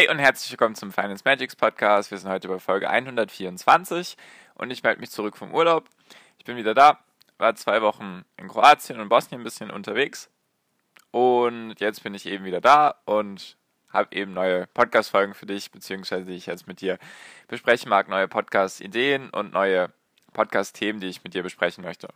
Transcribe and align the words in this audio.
Hi 0.00 0.08
und 0.08 0.18
herzlich 0.18 0.50
willkommen 0.50 0.74
zum 0.74 0.92
Finance 0.92 1.24
Magics 1.26 1.54
Podcast. 1.54 2.10
Wir 2.10 2.16
sind 2.16 2.30
heute 2.30 2.48
bei 2.48 2.58
Folge 2.58 2.88
124 2.88 4.16
und 4.54 4.70
ich 4.70 4.82
melde 4.82 4.98
mich 4.98 5.10
zurück 5.10 5.36
vom 5.36 5.52
Urlaub. 5.52 5.90
Ich 6.38 6.46
bin 6.46 6.56
wieder 6.56 6.72
da, 6.72 7.00
war 7.36 7.54
zwei 7.54 7.82
Wochen 7.82 8.24
in 8.38 8.48
Kroatien 8.48 8.98
und 8.98 9.10
Bosnien 9.10 9.42
ein 9.42 9.44
bisschen 9.44 9.70
unterwegs 9.70 10.30
und 11.10 11.74
jetzt 11.80 12.02
bin 12.02 12.14
ich 12.14 12.24
eben 12.24 12.46
wieder 12.46 12.62
da 12.62 12.94
und 13.04 13.58
habe 13.90 14.16
eben 14.16 14.32
neue 14.32 14.68
Podcast-Folgen 14.68 15.34
für 15.34 15.44
dich, 15.44 15.70
beziehungsweise 15.70 16.24
die 16.24 16.36
ich 16.36 16.46
jetzt 16.46 16.66
mit 16.66 16.80
dir 16.80 16.98
besprechen 17.48 17.90
mag, 17.90 18.08
neue 18.08 18.26
Podcast-Ideen 18.26 19.28
und 19.28 19.52
neue 19.52 19.92
Podcast-Themen, 20.32 21.00
die 21.00 21.08
ich 21.08 21.24
mit 21.24 21.34
dir 21.34 21.42
besprechen 21.42 21.84
möchte. 21.84 22.08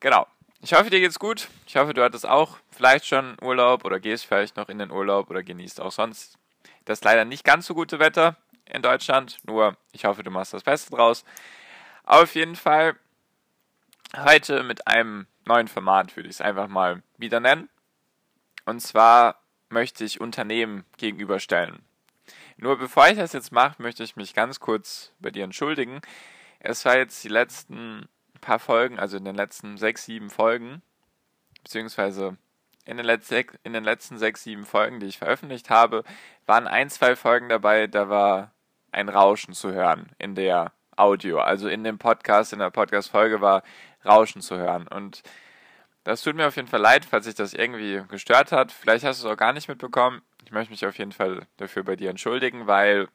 Genau, 0.00 0.26
ich 0.62 0.72
hoffe, 0.74 0.90
dir 0.90 1.00
geht's 1.00 1.18
gut. 1.18 1.48
Ich 1.66 1.76
hoffe, 1.76 1.92
du 1.92 2.02
hattest 2.02 2.26
auch 2.26 2.58
vielleicht 2.70 3.06
schon 3.06 3.36
Urlaub 3.42 3.84
oder 3.84 3.98
gehst 3.98 4.26
vielleicht 4.26 4.56
noch 4.56 4.68
in 4.68 4.78
den 4.78 4.92
Urlaub 4.92 5.28
oder 5.28 5.42
genießt 5.42 5.80
auch 5.80 5.92
sonst 5.92 6.38
das 6.84 7.02
leider 7.02 7.24
nicht 7.24 7.44
ganz 7.44 7.66
so 7.66 7.74
gute 7.74 7.98
Wetter 7.98 8.36
in 8.64 8.80
Deutschland. 8.80 9.38
Nur, 9.44 9.76
ich 9.92 10.04
hoffe, 10.04 10.22
du 10.22 10.30
machst 10.30 10.54
das 10.54 10.62
Beste 10.62 10.94
draus. 10.94 11.24
Auf 12.04 12.34
jeden 12.34 12.56
Fall 12.56 12.96
heute 14.16 14.62
mit 14.62 14.86
einem 14.86 15.26
neuen 15.46 15.68
Format, 15.68 16.14
würde 16.16 16.28
ich 16.28 16.36
es 16.36 16.40
einfach 16.40 16.68
mal 16.68 17.02
wieder 17.18 17.40
nennen. 17.40 17.68
Und 18.64 18.80
zwar 18.80 19.40
möchte 19.68 20.04
ich 20.04 20.20
Unternehmen 20.20 20.84
gegenüberstellen. 20.96 21.84
Nur 22.56 22.78
bevor 22.78 23.08
ich 23.08 23.16
das 23.16 23.32
jetzt 23.32 23.50
mache, 23.50 23.82
möchte 23.82 24.04
ich 24.04 24.14
mich 24.14 24.34
ganz 24.34 24.60
kurz 24.60 25.12
bei 25.18 25.30
dir 25.30 25.42
entschuldigen. 25.42 26.00
Es 26.60 26.84
war 26.84 26.96
jetzt 26.96 27.24
die 27.24 27.28
letzten 27.28 28.08
paar 28.42 28.58
Folgen, 28.58 28.98
also 28.98 29.16
in 29.16 29.24
den 29.24 29.34
letzten 29.34 29.78
sechs, 29.78 30.04
sieben 30.04 30.28
Folgen, 30.28 30.82
beziehungsweise 31.62 32.36
in 32.84 32.98
den, 32.98 33.20
in 33.62 33.72
den 33.72 33.84
letzten 33.84 34.18
sechs, 34.18 34.42
sieben 34.42 34.66
Folgen, 34.66 35.00
die 35.00 35.06
ich 35.06 35.18
veröffentlicht 35.18 35.70
habe, 35.70 36.04
waren 36.44 36.66
ein, 36.66 36.90
zwei 36.90 37.16
Folgen 37.16 37.48
dabei, 37.48 37.86
da 37.86 38.10
war 38.10 38.52
ein 38.90 39.08
Rauschen 39.08 39.54
zu 39.54 39.72
hören 39.72 40.10
in 40.18 40.34
der 40.34 40.72
Audio. 40.96 41.38
Also 41.38 41.68
in 41.68 41.84
dem 41.84 41.98
Podcast, 41.98 42.52
in 42.52 42.58
der 42.58 42.70
Podcast-Folge 42.70 43.40
war 43.40 43.62
Rauschen 44.04 44.42
zu 44.42 44.58
hören. 44.58 44.86
Und 44.88 45.22
das 46.04 46.22
tut 46.22 46.34
mir 46.34 46.48
auf 46.48 46.56
jeden 46.56 46.68
Fall 46.68 46.80
leid, 46.80 47.04
falls 47.04 47.24
sich 47.24 47.34
das 47.34 47.54
irgendwie 47.54 48.02
gestört 48.08 48.52
hat. 48.52 48.72
Vielleicht 48.72 49.04
hast 49.04 49.22
du 49.22 49.28
es 49.28 49.32
auch 49.32 49.38
gar 49.38 49.52
nicht 49.52 49.68
mitbekommen. 49.68 50.22
Ich 50.44 50.50
möchte 50.50 50.72
mich 50.72 50.84
auf 50.84 50.98
jeden 50.98 51.12
Fall 51.12 51.46
dafür 51.56 51.84
bei 51.84 51.96
dir 51.96 52.10
entschuldigen, 52.10 52.66
weil 52.66 53.08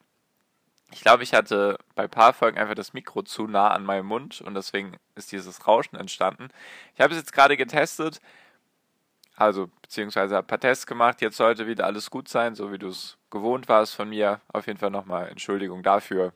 ich 0.91 1.01
glaube, 1.01 1.23
ich 1.23 1.33
hatte 1.33 1.77
bei 1.95 2.03
ein 2.03 2.09
paar 2.09 2.33
Folgen 2.33 2.57
einfach 2.57 2.75
das 2.75 2.93
Mikro 2.93 3.21
zu 3.21 3.47
nah 3.47 3.69
an 3.69 3.83
meinem 3.83 4.05
Mund 4.05 4.41
und 4.41 4.53
deswegen 4.53 4.97
ist 5.15 5.31
dieses 5.31 5.67
Rauschen 5.67 5.97
entstanden. 5.97 6.49
Ich 6.95 7.01
habe 7.01 7.13
es 7.13 7.19
jetzt 7.19 7.33
gerade 7.33 7.57
getestet, 7.57 8.21
also 9.35 9.69
beziehungsweise 9.81 10.37
ein 10.37 10.47
paar 10.47 10.59
Tests 10.59 10.87
gemacht. 10.87 11.21
Jetzt 11.21 11.37
sollte 11.37 11.67
wieder 11.67 11.85
alles 11.85 12.09
gut 12.09 12.27
sein, 12.27 12.55
so 12.55 12.71
wie 12.71 12.79
du 12.79 12.87
es 12.87 13.17
gewohnt 13.29 13.69
warst 13.69 13.95
von 13.95 14.09
mir. 14.09 14.41
Auf 14.51 14.67
jeden 14.67 14.79
Fall 14.79 14.89
nochmal 14.89 15.27
Entschuldigung 15.29 15.83
dafür. 15.83 16.33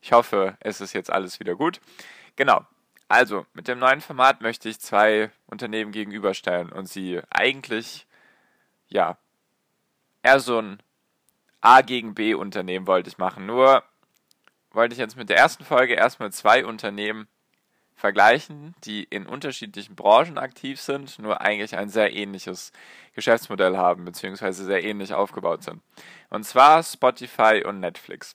Ich 0.00 0.12
hoffe, 0.12 0.56
es 0.60 0.80
ist 0.80 0.94
jetzt 0.94 1.10
alles 1.10 1.40
wieder 1.40 1.56
gut. 1.56 1.80
Genau. 2.36 2.64
Also, 3.08 3.46
mit 3.52 3.68
dem 3.68 3.78
neuen 3.78 4.00
Format 4.00 4.40
möchte 4.40 4.68
ich 4.70 4.80
zwei 4.80 5.30
Unternehmen 5.46 5.92
gegenüberstellen 5.92 6.72
und 6.72 6.88
sie 6.88 7.20
eigentlich, 7.28 8.06
ja, 8.88 9.18
eher 10.22 10.40
so 10.40 10.58
ein 10.58 10.82
A 11.62 11.80
gegen 11.80 12.14
B 12.14 12.34
Unternehmen 12.34 12.86
wollte 12.86 13.08
ich 13.08 13.18
machen. 13.18 13.46
Nur 13.46 13.82
wollte 14.72 14.92
ich 14.92 14.98
jetzt 14.98 15.16
mit 15.16 15.30
der 15.30 15.38
ersten 15.38 15.64
Folge 15.64 15.94
erstmal 15.94 16.32
zwei 16.32 16.66
Unternehmen 16.66 17.28
vergleichen, 17.94 18.74
die 18.84 19.04
in 19.04 19.26
unterschiedlichen 19.26 19.94
Branchen 19.94 20.36
aktiv 20.36 20.80
sind, 20.80 21.20
nur 21.20 21.40
eigentlich 21.40 21.76
ein 21.76 21.88
sehr 21.88 22.12
ähnliches 22.12 22.72
Geschäftsmodell 23.14 23.76
haben, 23.76 24.04
beziehungsweise 24.04 24.64
sehr 24.64 24.82
ähnlich 24.82 25.14
aufgebaut 25.14 25.62
sind. 25.62 25.80
Und 26.28 26.44
zwar 26.44 26.82
Spotify 26.82 27.62
und 27.64 27.78
Netflix. 27.78 28.34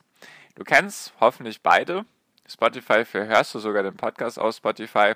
Du 0.56 0.64
kennst 0.64 1.14
hoffentlich 1.20 1.62
beide. 1.62 2.06
Spotify, 2.48 3.04
hörst 3.12 3.54
du 3.56 3.60
sogar 3.60 3.84
den 3.84 3.98
Podcast 3.98 4.40
aus 4.40 4.58
Spotify. 4.58 5.16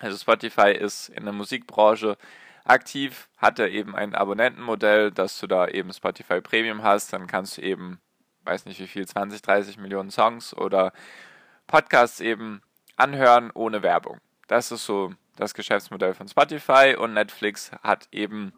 Also 0.00 0.16
Spotify 0.16 0.70
ist 0.72 1.10
in 1.10 1.24
der 1.24 1.34
Musikbranche 1.34 2.16
aktiv, 2.66 3.28
hat 3.36 3.58
er 3.58 3.70
eben 3.70 3.94
ein 3.94 4.14
Abonnentenmodell, 4.14 5.10
dass 5.10 5.38
du 5.40 5.46
da 5.46 5.68
eben 5.68 5.92
Spotify 5.92 6.40
Premium 6.40 6.82
hast, 6.82 7.12
dann 7.12 7.26
kannst 7.26 7.58
du 7.58 7.62
eben, 7.62 8.00
weiß 8.44 8.66
nicht 8.66 8.80
wie 8.80 8.86
viel, 8.86 9.06
20, 9.06 9.42
30 9.42 9.78
Millionen 9.78 10.10
Songs 10.10 10.56
oder 10.56 10.92
Podcasts 11.66 12.20
eben 12.20 12.62
anhören 12.96 13.50
ohne 13.54 13.82
Werbung. 13.82 14.20
Das 14.48 14.70
ist 14.72 14.86
so 14.86 15.12
das 15.36 15.54
Geschäftsmodell 15.54 16.14
von 16.14 16.28
Spotify 16.28 16.96
und 16.98 17.14
Netflix 17.14 17.70
hat 17.82 18.08
eben 18.10 18.52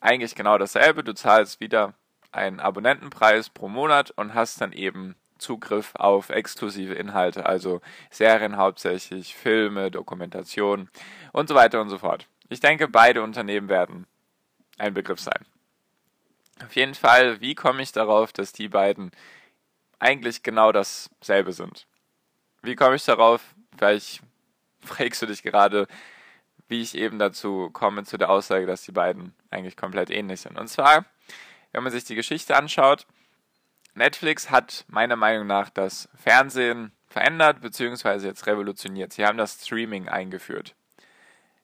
eigentlich 0.00 0.34
genau 0.34 0.56
dasselbe. 0.58 1.04
Du 1.04 1.14
zahlst 1.14 1.60
wieder 1.60 1.94
einen 2.32 2.60
Abonnentenpreis 2.60 3.50
pro 3.50 3.68
Monat 3.68 4.10
und 4.12 4.34
hast 4.34 4.60
dann 4.60 4.72
eben 4.72 5.14
Zugriff 5.38 5.94
auf 5.96 6.30
exklusive 6.30 6.94
Inhalte, 6.94 7.44
also 7.44 7.80
Serien 8.10 8.56
hauptsächlich, 8.56 9.34
Filme, 9.34 9.90
Dokumentation 9.90 10.88
und 11.32 11.48
so 11.48 11.54
weiter 11.54 11.80
und 11.80 11.90
so 11.90 11.98
fort. 11.98 12.26
Ich 12.48 12.60
denke, 12.60 12.88
beide 12.88 13.22
Unternehmen 13.22 13.68
werden 13.68 14.06
ein 14.78 14.94
Begriff 14.94 15.20
sein. 15.20 15.44
Auf 16.64 16.74
jeden 16.74 16.94
Fall, 16.94 17.40
wie 17.40 17.54
komme 17.54 17.82
ich 17.82 17.92
darauf, 17.92 18.32
dass 18.32 18.52
die 18.52 18.68
beiden 18.68 19.10
eigentlich 19.98 20.42
genau 20.42 20.72
dasselbe 20.72 21.52
sind? 21.52 21.86
Wie 22.62 22.76
komme 22.76 22.96
ich 22.96 23.04
darauf? 23.04 23.54
Vielleicht 23.76 24.22
fragst 24.80 25.22
du 25.22 25.26
dich 25.26 25.42
gerade, 25.42 25.86
wie 26.68 26.82
ich 26.82 26.96
eben 26.96 27.18
dazu 27.18 27.70
komme, 27.70 28.04
zu 28.04 28.16
der 28.16 28.30
Aussage, 28.30 28.66
dass 28.66 28.82
die 28.82 28.92
beiden 28.92 29.34
eigentlich 29.50 29.76
komplett 29.76 30.10
ähnlich 30.10 30.40
sind. 30.40 30.58
Und 30.58 30.68
zwar, 30.68 31.04
wenn 31.72 31.82
man 31.82 31.92
sich 31.92 32.04
die 32.04 32.14
Geschichte 32.14 32.56
anschaut, 32.56 33.06
Netflix 33.94 34.50
hat 34.50 34.84
meiner 34.88 35.16
Meinung 35.16 35.46
nach 35.46 35.70
das 35.70 36.08
Fernsehen 36.14 36.92
verändert 37.06 37.60
bzw. 37.60 38.26
jetzt 38.26 38.46
revolutioniert. 38.46 39.12
Sie 39.12 39.24
haben 39.24 39.38
das 39.38 39.64
Streaming 39.64 40.08
eingeführt. 40.08 40.74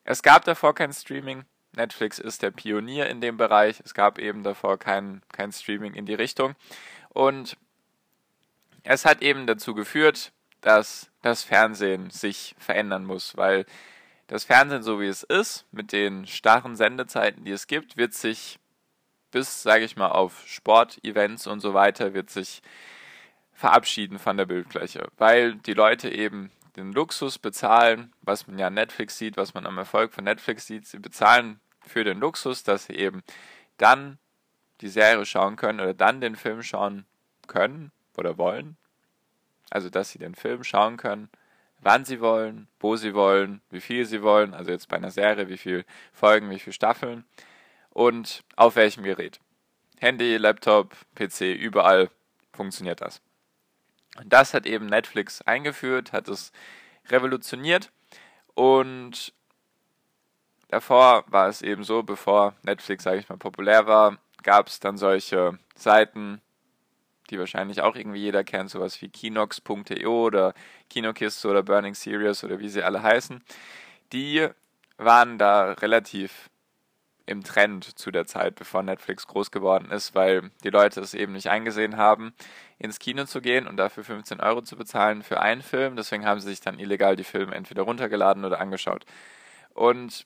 Es 0.05 0.23
gab 0.23 0.45
davor 0.45 0.75
kein 0.75 0.93
Streaming. 0.93 1.45
Netflix 1.75 2.19
ist 2.19 2.43
der 2.43 2.51
Pionier 2.51 3.09
in 3.09 3.21
dem 3.21 3.37
Bereich. 3.37 3.81
Es 3.85 3.95
gab 3.95 4.19
eben 4.19 4.43
davor 4.43 4.79
kein, 4.79 5.23
kein 5.33 5.53
Streaming 5.53 5.95
in 5.95 6.07
die 6.07 6.15
Richtung. 6.15 6.55
Und 7.11 7.57
es 8.83 9.05
hat 9.05 9.23
eben 9.23 9.47
dazu 9.47 9.75
geführt, 9.75 10.33
dass 10.61 11.11
das 11.23 11.43
Fernsehen 11.43 12.11
sich 12.11 12.55
verändern 12.59 13.05
muss, 13.05 13.37
weil 13.37 13.65
das 14.27 14.45
Fernsehen, 14.45 14.83
so 14.83 15.01
wie 15.01 15.07
es 15.07 15.23
ist, 15.23 15.67
mit 15.73 15.93
den 15.93 16.27
starren 16.27 16.77
Sendezeiten, 16.77 17.45
die 17.45 17.51
es 17.53 17.67
gibt, 17.67 17.97
wird 17.97 18.15
sich 18.15 18.59
bis, 19.31 19.63
sage 19.63 19.85
ich 19.85 19.97
mal, 19.97 20.11
auf 20.11 20.47
Sportevents 20.47 21.47
und 21.47 21.61
so 21.61 21.75
weiter, 21.75 22.15
wird 22.15 22.31
sich 22.31 22.63
verabschieden 23.53 24.19
von 24.19 24.37
der 24.37 24.47
Bildfläche, 24.47 25.09
weil 25.19 25.55
die 25.57 25.75
Leute 25.75 26.11
eben 26.11 26.51
den 26.77 26.93
Luxus 26.93 27.39
bezahlen, 27.39 28.13
was 28.23 28.47
man 28.47 28.59
ja 28.59 28.71
Netflix 28.71 29.19
sieht, 29.19 29.37
was 29.37 29.55
man 29.55 29.67
am 29.67 29.79
Erfolg 29.79 30.13
von 30.13 30.25
Netflix 30.25 30.67
sieht. 30.67 30.87
Sie 30.87 30.99
bezahlen 30.99 31.61
für 31.87 32.05
den 32.05 32.19
Luxus, 32.19 32.63
dass 32.63 32.87
sie 32.87 32.95
eben 32.95 33.23
dann 33.77 34.19
die 34.81 34.89
Serie 34.89 35.25
schauen 35.27 35.57
können 35.57 35.81
oder 35.81 35.95
dann 35.95 36.21
den 36.21 36.37
Film 36.37 36.63
schauen 36.63 37.07
können 37.47 37.93
oder 38.17 38.39
wollen. 38.39 38.77
Also, 39.71 39.91
dass 39.91 40.11
sie 40.11 40.19
den 40.19 40.35
Film 40.35 40.65
schauen 40.65 40.97
können, 40.97 41.31
wann 41.83 42.05
sie 42.05 42.21
wollen, 42.21 42.69
wo 42.81 42.97
sie 42.97 43.15
wollen, 43.15 43.61
wie 43.71 43.81
viel 43.81 44.07
sie 44.07 44.23
wollen. 44.23 44.55
Also 44.55 44.71
jetzt 44.71 44.89
bei 44.89 44.97
einer 44.97 45.11
Serie, 45.11 45.49
wie 45.49 45.59
viele 45.59 45.85
Folgen, 46.13 46.51
wie 46.51 46.59
viele 46.59 46.73
Staffeln 46.73 47.25
und 47.91 48.45
auf 48.57 48.77
welchem 48.77 49.03
Gerät. 49.03 49.41
Handy, 49.99 50.37
Laptop, 50.37 50.97
PC, 51.15 51.55
überall 51.55 52.11
funktioniert 52.53 53.01
das. 53.01 53.21
Und 54.19 54.33
das 54.33 54.55
hat 54.55 54.67
eben 54.67 54.87
Netflix 54.87 55.43
eingeführt, 55.43 56.13
hat 56.13 56.29
es 56.29 56.53
revolutioniert 57.09 57.91
und 58.55 59.33
davor 60.69 61.25
war 61.29 61.49
es 61.49 61.63
eben 61.63 61.85
so, 61.85 62.03
bevor 62.03 62.55
Netflix, 62.63 63.05
sage 63.05 63.19
ich 63.19 63.29
mal, 63.29 63.39
populär 63.39 63.87
war, 63.87 64.19
gab 64.43 64.69
es 64.69 64.81
dann 64.81 64.97
solche 64.97 65.59
Seiten, 65.75 66.41
die 67.31 67.39
wahrscheinlich 67.39 67.81
auch 67.81 67.97
irgendwie 67.97 68.21
jeder 68.21 68.45
kennt, 68.45 68.71
sowas 68.71 69.01
wie 69.01 69.09
Kinox.io 69.09 70.27
oder 70.27 70.55
Kinokiste 70.91 71.49
oder 71.49 71.63
Burning 71.63 71.95
Series 71.95 72.45
oder 72.45 72.59
wie 72.59 72.69
sie 72.69 72.83
alle 72.83 73.03
heißen. 73.03 73.43
Die 74.13 74.49
waren 74.99 75.39
da 75.39 75.73
relativ 75.73 76.51
im 77.33 77.43
Trend 77.43 77.99
zu 77.99 78.11
der 78.11 78.27
Zeit, 78.27 78.55
bevor 78.55 78.83
Netflix 78.83 79.27
groß 79.27 79.51
geworden 79.51 79.91
ist, 79.91 80.15
weil 80.15 80.51
die 80.63 80.71
Leute 80.71 81.01
es 81.01 81.15
eben 81.15 81.33
nicht 81.33 81.51
eingesehen 81.51 81.97
haben, 81.97 82.33
ins 82.79 82.99
Kino 82.99 83.25
zu 83.25 83.41
gehen 83.41 83.67
und 83.67 83.77
dafür 83.77 84.05
15 84.05 84.41
Euro 84.41 84.63
zu 84.63 84.77
bezahlen 84.77 85.23
für 85.23 85.41
einen 85.41 85.63
Film. 85.63 85.97
Deswegen 85.97 86.25
haben 86.25 86.41
sie 86.41 86.49
sich 86.49 86.61
dann 86.61 86.79
illegal 86.79 87.17
die 87.17 87.25
Filme 87.25 87.55
entweder 87.55 87.83
runtergeladen 87.83 88.45
oder 88.45 88.61
angeschaut. 88.61 89.05
Und 89.75 90.25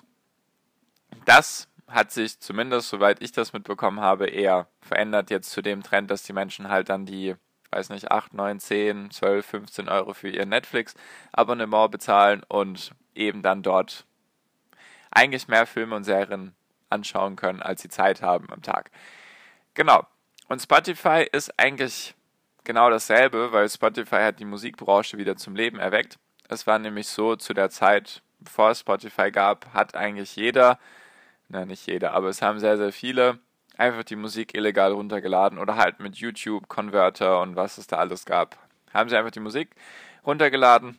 das 1.24 1.68
hat 1.88 2.10
sich 2.10 2.40
zumindest, 2.40 2.88
soweit 2.88 3.22
ich 3.22 3.32
das 3.32 3.52
mitbekommen 3.52 4.00
habe, 4.00 4.26
eher 4.26 4.68
verändert 4.80 5.30
jetzt 5.30 5.50
zu 5.50 5.62
dem 5.62 5.82
Trend, 5.82 6.10
dass 6.10 6.24
die 6.24 6.32
Menschen 6.32 6.68
halt 6.68 6.88
dann 6.88 7.06
die, 7.06 7.36
weiß 7.70 7.90
nicht, 7.90 8.10
8, 8.10 8.34
9, 8.34 8.58
10, 8.58 9.10
12, 9.10 9.46
15 9.46 9.88
Euro 9.88 10.12
für 10.12 10.28
ihr 10.28 10.46
Netflix-Abonnement 10.46 11.90
bezahlen 11.90 12.42
und 12.48 12.90
eben 13.14 13.42
dann 13.42 13.62
dort 13.62 14.04
eigentlich 15.10 15.48
mehr 15.48 15.66
Filme 15.66 15.96
und 15.96 16.04
Serien 16.04 16.54
anschauen 16.90 17.36
können, 17.36 17.62
als 17.62 17.82
sie 17.82 17.88
Zeit 17.88 18.22
haben 18.22 18.50
am 18.50 18.62
Tag. 18.62 18.90
Genau. 19.74 20.06
Und 20.48 20.62
Spotify 20.62 21.26
ist 21.30 21.58
eigentlich 21.58 22.14
genau 22.64 22.90
dasselbe, 22.90 23.52
weil 23.52 23.68
Spotify 23.68 24.22
hat 24.22 24.38
die 24.40 24.44
Musikbranche 24.44 25.18
wieder 25.18 25.36
zum 25.36 25.56
Leben 25.56 25.78
erweckt. 25.78 26.18
Es 26.48 26.66
war 26.66 26.78
nämlich 26.78 27.08
so, 27.08 27.36
zu 27.36 27.54
der 27.54 27.70
Zeit, 27.70 28.22
bevor 28.38 28.70
es 28.70 28.80
Spotify 28.80 29.30
gab, 29.30 29.72
hat 29.72 29.96
eigentlich 29.96 30.36
jeder, 30.36 30.78
na 31.48 31.64
nicht 31.64 31.86
jeder, 31.86 32.12
aber 32.12 32.28
es 32.28 32.42
haben 32.42 32.58
sehr, 32.60 32.76
sehr 32.76 32.92
viele 32.92 33.38
einfach 33.76 34.04
die 34.04 34.16
Musik 34.16 34.54
illegal 34.54 34.92
runtergeladen 34.92 35.58
oder 35.58 35.76
halt 35.76 36.00
mit 36.00 36.16
YouTube, 36.16 36.68
Converter 36.68 37.40
und 37.40 37.56
was 37.56 37.78
es 37.78 37.86
da 37.86 37.96
alles 37.96 38.24
gab. 38.24 38.56
Haben 38.92 39.10
sie 39.10 39.16
einfach 39.16 39.30
die 39.30 39.40
Musik 39.40 39.70
runtergeladen 40.24 40.98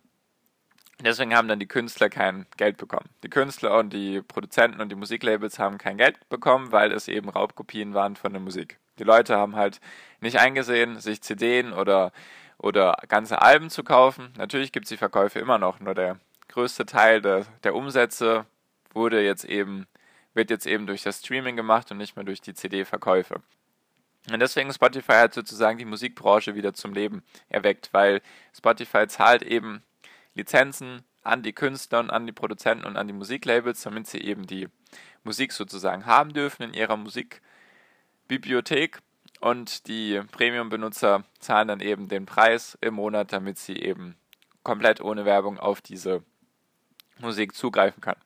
Deswegen 1.00 1.36
haben 1.36 1.48
dann 1.48 1.60
die 1.60 1.68
Künstler 1.68 2.10
kein 2.10 2.48
Geld 2.58 2.78
bekommen. 2.78 3.10
Die 3.24 3.30
Künstler 3.30 3.78
und 3.78 3.94
die 3.94 4.22
Produzenten 4.22 4.82
und 4.82 4.90
die 4.90 4.96
Musiklabels 4.96 5.60
haben 5.60 5.78
kein 5.78 5.98
Geld 5.98 6.28
bekommen, 6.30 6.72
weil 6.72 6.92
es 6.92 7.08
eben 7.08 7.30
Raubkopien 7.30 7.94
waren 7.94 8.16
von 8.16 8.32
der 8.34 8.42
Musik. 8.42 8.80
Die 8.98 9.04
Leute 9.04 9.38
haben 9.38 9.56
halt 9.56 9.80
nicht 10.22 10.40
eingesehen, 10.40 11.00
sich 11.00 11.22
CDs 11.22 11.72
oder, 11.74 12.12
oder 12.58 12.98
ganze 13.08 13.42
Alben 13.44 13.70
zu 13.70 13.84
kaufen. 13.84 14.34
Natürlich 14.38 14.72
gibt 14.72 14.86
es 14.86 14.90
die 14.90 14.98
Verkäufe 14.98 15.40
immer 15.40 15.60
noch, 15.60 15.80
nur 15.80 15.94
der 15.94 16.20
größte 16.48 16.88
Teil 16.88 17.22
der, 17.22 17.46
der 17.64 17.76
Umsätze 17.76 18.46
wurde 18.92 19.24
jetzt 19.24 19.46
eben, 19.46 19.86
wird 20.34 20.50
jetzt 20.50 20.66
eben 20.66 20.88
durch 20.88 21.04
das 21.04 21.20
Streaming 21.20 21.56
gemacht 21.56 21.92
und 21.92 21.98
nicht 21.98 22.16
mehr 22.16 22.26
durch 22.26 22.42
die 22.42 22.56
CD-Verkäufe. 22.56 23.42
Und 24.32 24.40
deswegen 24.40 24.74
Spotify 24.74 25.14
hat 25.14 25.34
sozusagen 25.36 25.78
die 25.78 25.86
Musikbranche 25.86 26.56
wieder 26.56 26.74
zum 26.74 26.94
Leben 26.94 27.24
erweckt, 27.48 27.90
weil 27.94 28.22
Spotify 28.54 29.08
zahlt 29.08 29.44
eben 29.44 29.84
Lizenzen 30.38 31.04
an 31.24 31.44
die 31.44 31.54
Künstler 31.54 32.00
und 32.00 32.10
an 32.10 32.26
die 32.26 32.32
Produzenten 32.32 32.86
und 32.86 32.96
an 32.96 33.08
die 33.08 33.14
Musiklabels, 33.14 33.82
damit 33.82 34.08
sie 34.08 34.22
eben 34.22 34.48
die 34.48 34.70
Musik 35.24 35.52
sozusagen 35.52 36.06
haben 36.06 36.34
dürfen 36.34 36.64
in 36.64 36.74
ihrer 36.74 36.96
Musikbibliothek. 36.96 39.00
Und 39.40 39.88
die 39.88 40.22
Premium-Benutzer 40.32 41.24
zahlen 41.40 41.68
dann 41.68 41.80
eben 41.80 42.08
den 42.08 42.26
Preis 42.26 42.78
im 42.82 42.96
Monat, 42.96 43.34
damit 43.34 43.60
sie 43.60 43.76
eben 43.76 44.16
komplett 44.64 45.02
ohne 45.02 45.26
Werbung 45.26 45.60
auf 45.60 45.82
diese 45.82 46.24
Musik 47.20 47.54
zugreifen 47.54 48.02
können. 48.02 48.22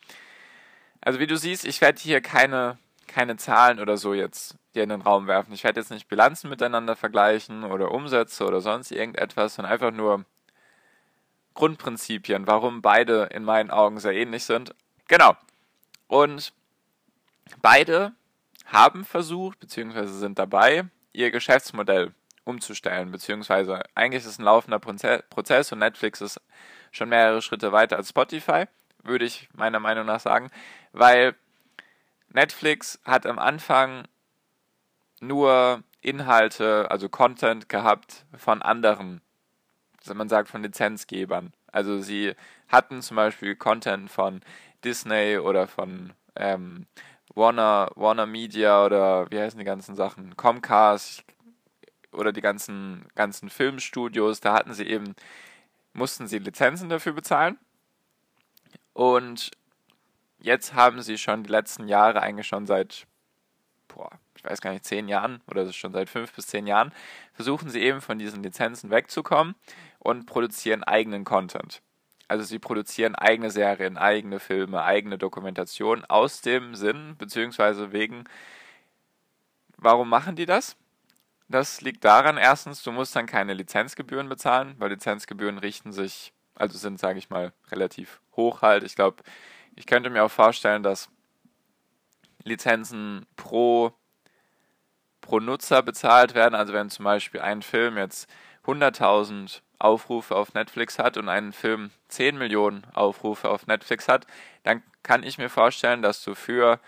Also 1.01 1.19
wie 1.19 1.27
du 1.27 1.35
siehst, 1.35 1.65
ich 1.65 1.81
werde 1.81 1.99
hier 1.99 2.21
keine, 2.21 2.77
keine 3.07 3.35
Zahlen 3.37 3.79
oder 3.79 3.97
so 3.97 4.13
jetzt 4.13 4.55
dir 4.75 4.83
in 4.83 4.89
den 4.89 5.01
Raum 5.01 5.27
werfen. 5.27 5.53
Ich 5.53 5.63
werde 5.63 5.79
jetzt 5.79 5.91
nicht 5.91 6.07
Bilanzen 6.07 6.49
miteinander 6.49 6.95
vergleichen 6.95 7.63
oder 7.63 7.91
Umsätze 7.91 8.45
oder 8.45 8.61
sonst 8.61 8.91
irgendetwas, 8.91 9.55
sondern 9.55 9.73
einfach 9.73 9.91
nur 9.91 10.25
Grundprinzipien, 11.53 12.47
warum 12.47 12.81
beide 12.81 13.23
in 13.25 13.43
meinen 13.43 13.71
Augen 13.71 13.99
sehr 13.99 14.13
ähnlich 14.13 14.45
sind. 14.45 14.73
Genau. 15.07 15.35
Und 16.07 16.53
beide 17.61 18.13
haben 18.65 19.03
versucht, 19.03 19.59
beziehungsweise 19.59 20.17
sind 20.17 20.39
dabei, 20.39 20.85
ihr 21.11 21.31
Geschäftsmodell 21.31 22.13
umzustellen, 22.43 23.11
beziehungsweise 23.11 23.83
eigentlich 23.95 24.23
ist 24.23 24.29
es 24.29 24.39
ein 24.39 24.45
laufender 24.45 24.79
Prozess 24.79 25.71
und 25.71 25.79
Netflix 25.79 26.21
ist 26.21 26.41
schon 26.91 27.09
mehrere 27.09 27.41
Schritte 27.41 27.71
weiter 27.71 27.97
als 27.97 28.09
Spotify, 28.09 28.65
würde 29.03 29.25
ich 29.25 29.49
meiner 29.53 29.79
Meinung 29.79 30.05
nach 30.05 30.19
sagen, 30.19 30.49
weil 30.91 31.35
Netflix 32.29 32.99
hat 33.05 33.25
am 33.25 33.39
Anfang 33.39 34.07
nur 35.19 35.83
Inhalte, 36.01 36.89
also 36.89 37.09
Content 37.09 37.69
gehabt 37.69 38.25
von 38.35 38.61
anderen 38.61 39.21
man 40.15 40.29
sagt, 40.29 40.49
von 40.49 40.63
Lizenzgebern. 40.63 41.53
Also 41.67 41.99
sie 41.99 42.35
hatten 42.67 43.01
zum 43.01 43.15
Beispiel 43.17 43.55
Content 43.55 44.09
von 44.09 44.41
Disney 44.83 45.37
oder 45.37 45.67
von 45.67 46.13
ähm, 46.35 46.87
Warner, 47.35 47.89
Warner 47.95 48.25
Media 48.25 48.85
oder 48.85 49.29
wie 49.31 49.39
heißen 49.39 49.59
die 49.59 49.65
ganzen 49.65 49.95
Sachen, 49.95 50.35
Comcast 50.35 51.23
oder 52.11 52.33
die 52.33 52.41
ganzen, 52.41 53.05
ganzen 53.15 53.49
Filmstudios, 53.49 54.41
da 54.41 54.53
hatten 54.53 54.73
sie 54.73 54.85
eben, 54.85 55.15
mussten 55.93 56.27
sie 56.27 56.39
Lizenzen 56.39 56.89
dafür 56.89 57.13
bezahlen. 57.13 57.57
Und 58.93 59.51
jetzt 60.39 60.73
haben 60.73 61.01
sie 61.01 61.17
schon 61.17 61.43
die 61.43 61.51
letzten 61.51 61.87
Jahre, 61.87 62.21
eigentlich 62.21 62.47
schon 62.47 62.65
seit, 62.65 63.07
boah, 63.87 64.09
ich 64.35 64.43
weiß 64.43 64.59
gar 64.59 64.71
nicht, 64.71 64.85
zehn 64.85 65.07
Jahren 65.07 65.41
oder 65.47 65.71
schon 65.71 65.93
seit 65.93 66.09
fünf 66.09 66.33
bis 66.33 66.47
zehn 66.47 66.67
Jahren, 66.67 66.91
versuchen 67.33 67.69
sie 67.69 67.81
eben 67.81 68.01
von 68.01 68.19
diesen 68.19 68.43
Lizenzen 68.43 68.89
wegzukommen 68.89 69.55
und 70.03 70.25
produzieren 70.25 70.83
eigenen 70.83 71.23
Content. 71.23 71.81
Also 72.27 72.43
sie 72.43 72.59
produzieren 72.59 73.15
eigene 73.15 73.51
Serien, 73.51 73.97
eigene 73.97 74.39
Filme, 74.39 74.83
eigene 74.83 75.17
Dokumentationen 75.17 76.05
aus 76.05 76.41
dem 76.41 76.75
Sinn, 76.75 77.15
beziehungsweise 77.17 77.91
wegen, 77.91 78.23
warum 79.77 80.09
machen 80.09 80.35
die 80.35 80.45
das? 80.45 80.75
Das 81.49 81.81
liegt 81.81 82.03
daran, 82.03 82.37
erstens, 82.37 82.81
du 82.81 82.91
musst 82.91 83.15
dann 83.15 83.25
keine 83.25 83.53
Lizenzgebühren 83.53 84.29
bezahlen, 84.29 84.75
weil 84.77 84.89
Lizenzgebühren 84.89 85.57
richten 85.57 85.91
sich, 85.91 86.33
also 86.55 86.77
sind, 86.77 86.99
sage 86.99 87.19
ich 87.19 87.29
mal, 87.29 87.53
relativ 87.69 88.21
hoch 88.35 88.61
halt. 88.61 88.83
Ich 88.83 88.95
glaube, 88.95 89.21
ich 89.75 89.85
könnte 89.85 90.09
mir 90.09 90.23
auch 90.23 90.31
vorstellen, 90.31 90.83
dass 90.83 91.09
Lizenzen 92.43 93.25
pro, 93.35 93.93
pro 95.19 95.39
Nutzer 95.39 95.83
bezahlt 95.83 96.33
werden. 96.33 96.55
Also 96.55 96.73
wenn 96.73 96.89
zum 96.89 97.03
Beispiel 97.03 97.41
ein 97.41 97.61
Film 97.61 97.97
jetzt 97.97 98.29
100.000 98.65 99.61
Aufrufe 99.83 100.35
auf 100.35 100.53
Netflix 100.53 100.99
hat 100.99 101.17
und 101.17 101.29
einen 101.29 101.53
Film 101.53 101.91
10 102.09 102.37
Millionen 102.37 102.85
Aufrufe 102.93 103.49
auf 103.49 103.67
Netflix 103.67 104.07
hat, 104.07 104.27
dann 104.63 104.83
kann 105.03 105.23
ich 105.23 105.37
mir 105.37 105.49
vorstellen, 105.49 106.01
dass 106.01 106.23
du 106.23 106.35
für, 106.35 106.79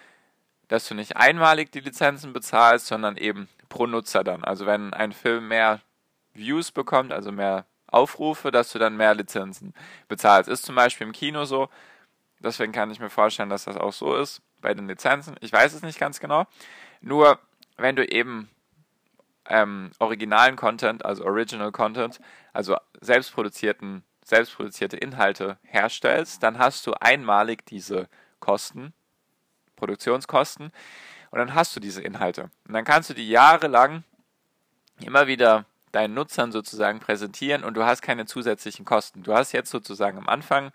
dass 0.67 0.87
du 0.87 0.95
nicht 0.95 1.17
einmalig 1.17 1.71
die 1.71 1.79
Lizenzen 1.79 2.33
bezahlst, 2.33 2.87
sondern 2.87 3.17
eben 3.17 3.49
pro 3.69 3.87
Nutzer 3.87 4.23
dann. 4.23 4.43
Also 4.43 4.65
wenn 4.65 4.93
ein 4.93 5.11
Film 5.11 5.47
mehr 5.47 5.81
Views 6.33 6.71
bekommt, 6.71 7.11
also 7.11 7.31
mehr 7.31 7.65
Aufrufe, 7.87 8.51
dass 8.51 8.71
du 8.71 8.79
dann 8.79 8.97
mehr 8.97 9.13
Lizenzen 9.13 9.73
bezahlst. 10.07 10.49
Ist 10.49 10.65
zum 10.65 10.75
Beispiel 10.75 11.07
im 11.07 11.13
Kino 11.13 11.45
so. 11.45 11.69
Deswegen 12.39 12.71
kann 12.71 12.91
ich 12.91 12.99
mir 12.99 13.09
vorstellen, 13.09 13.49
dass 13.49 13.65
das 13.65 13.77
auch 13.77 13.93
so 13.93 14.15
ist 14.15 14.41
bei 14.61 14.73
den 14.73 14.87
Lizenzen. 14.87 15.35
Ich 15.41 15.53
weiß 15.53 15.73
es 15.73 15.83
nicht 15.83 15.99
ganz 15.99 16.19
genau. 16.19 16.45
Nur 17.01 17.39
wenn 17.77 17.95
du 17.95 18.05
eben 18.05 18.49
ähm, 19.47 19.91
originalen 19.99 20.55
Content, 20.55 21.05
also 21.05 21.25
Original 21.25 21.71
Content, 21.71 22.19
also 22.53 22.77
selbstproduzierten, 23.01 24.03
selbstproduzierte 24.23 24.97
Inhalte 24.97 25.57
herstellst, 25.63 26.43
dann 26.43 26.57
hast 26.59 26.87
du 26.87 26.93
einmalig 26.93 27.65
diese 27.65 28.07
Kosten, 28.39 28.93
Produktionskosten, 29.75 30.71
und 31.31 31.39
dann 31.39 31.55
hast 31.55 31.75
du 31.75 31.79
diese 31.79 32.01
Inhalte. 32.01 32.51
Und 32.67 32.73
dann 32.73 32.85
kannst 32.85 33.09
du 33.09 33.13
die 33.15 33.27
jahrelang 33.27 34.03
immer 34.99 35.27
wieder 35.27 35.65
deinen 35.91 36.13
Nutzern 36.13 36.51
sozusagen 36.51 36.99
präsentieren 36.99 37.63
und 37.63 37.75
du 37.75 37.83
hast 37.83 38.01
keine 38.01 38.25
zusätzlichen 38.25 38.85
Kosten. 38.85 39.23
Du 39.23 39.33
hast 39.33 39.51
jetzt 39.51 39.71
sozusagen 39.71 40.17
am 40.17 40.29
Anfang 40.29 40.71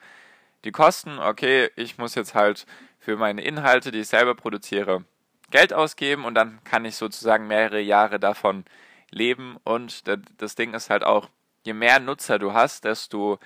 die 0.65 0.73
Kosten, 0.73 1.19
okay, 1.19 1.71
ich 1.77 1.99
muss 1.99 2.15
jetzt 2.15 2.35
halt 2.35 2.67
für 2.99 3.17
meine 3.17 3.43
Inhalte, 3.43 3.91
die 3.91 4.01
ich 4.01 4.09
selber 4.09 4.35
produziere, 4.35 5.05
Geld 5.51 5.73
ausgeben 5.73 6.25
und 6.25 6.35
dann 6.35 6.63
kann 6.65 6.85
ich 6.85 6.97
sozusagen 6.97 7.47
mehrere 7.47 7.81
Jahre 7.81 8.21
davon 8.21 8.65
leben. 9.11 9.57
Und 9.65 10.05
das 10.37 10.55
Ding 10.55 10.75
ist 10.75 10.91
halt 10.91 11.05
auch, 11.05 11.29
je 11.65 11.73
mehr 11.73 12.01
Nutzer 12.01 12.39
du 12.39 12.53
hast, 12.53 12.85
desto, 12.85 13.39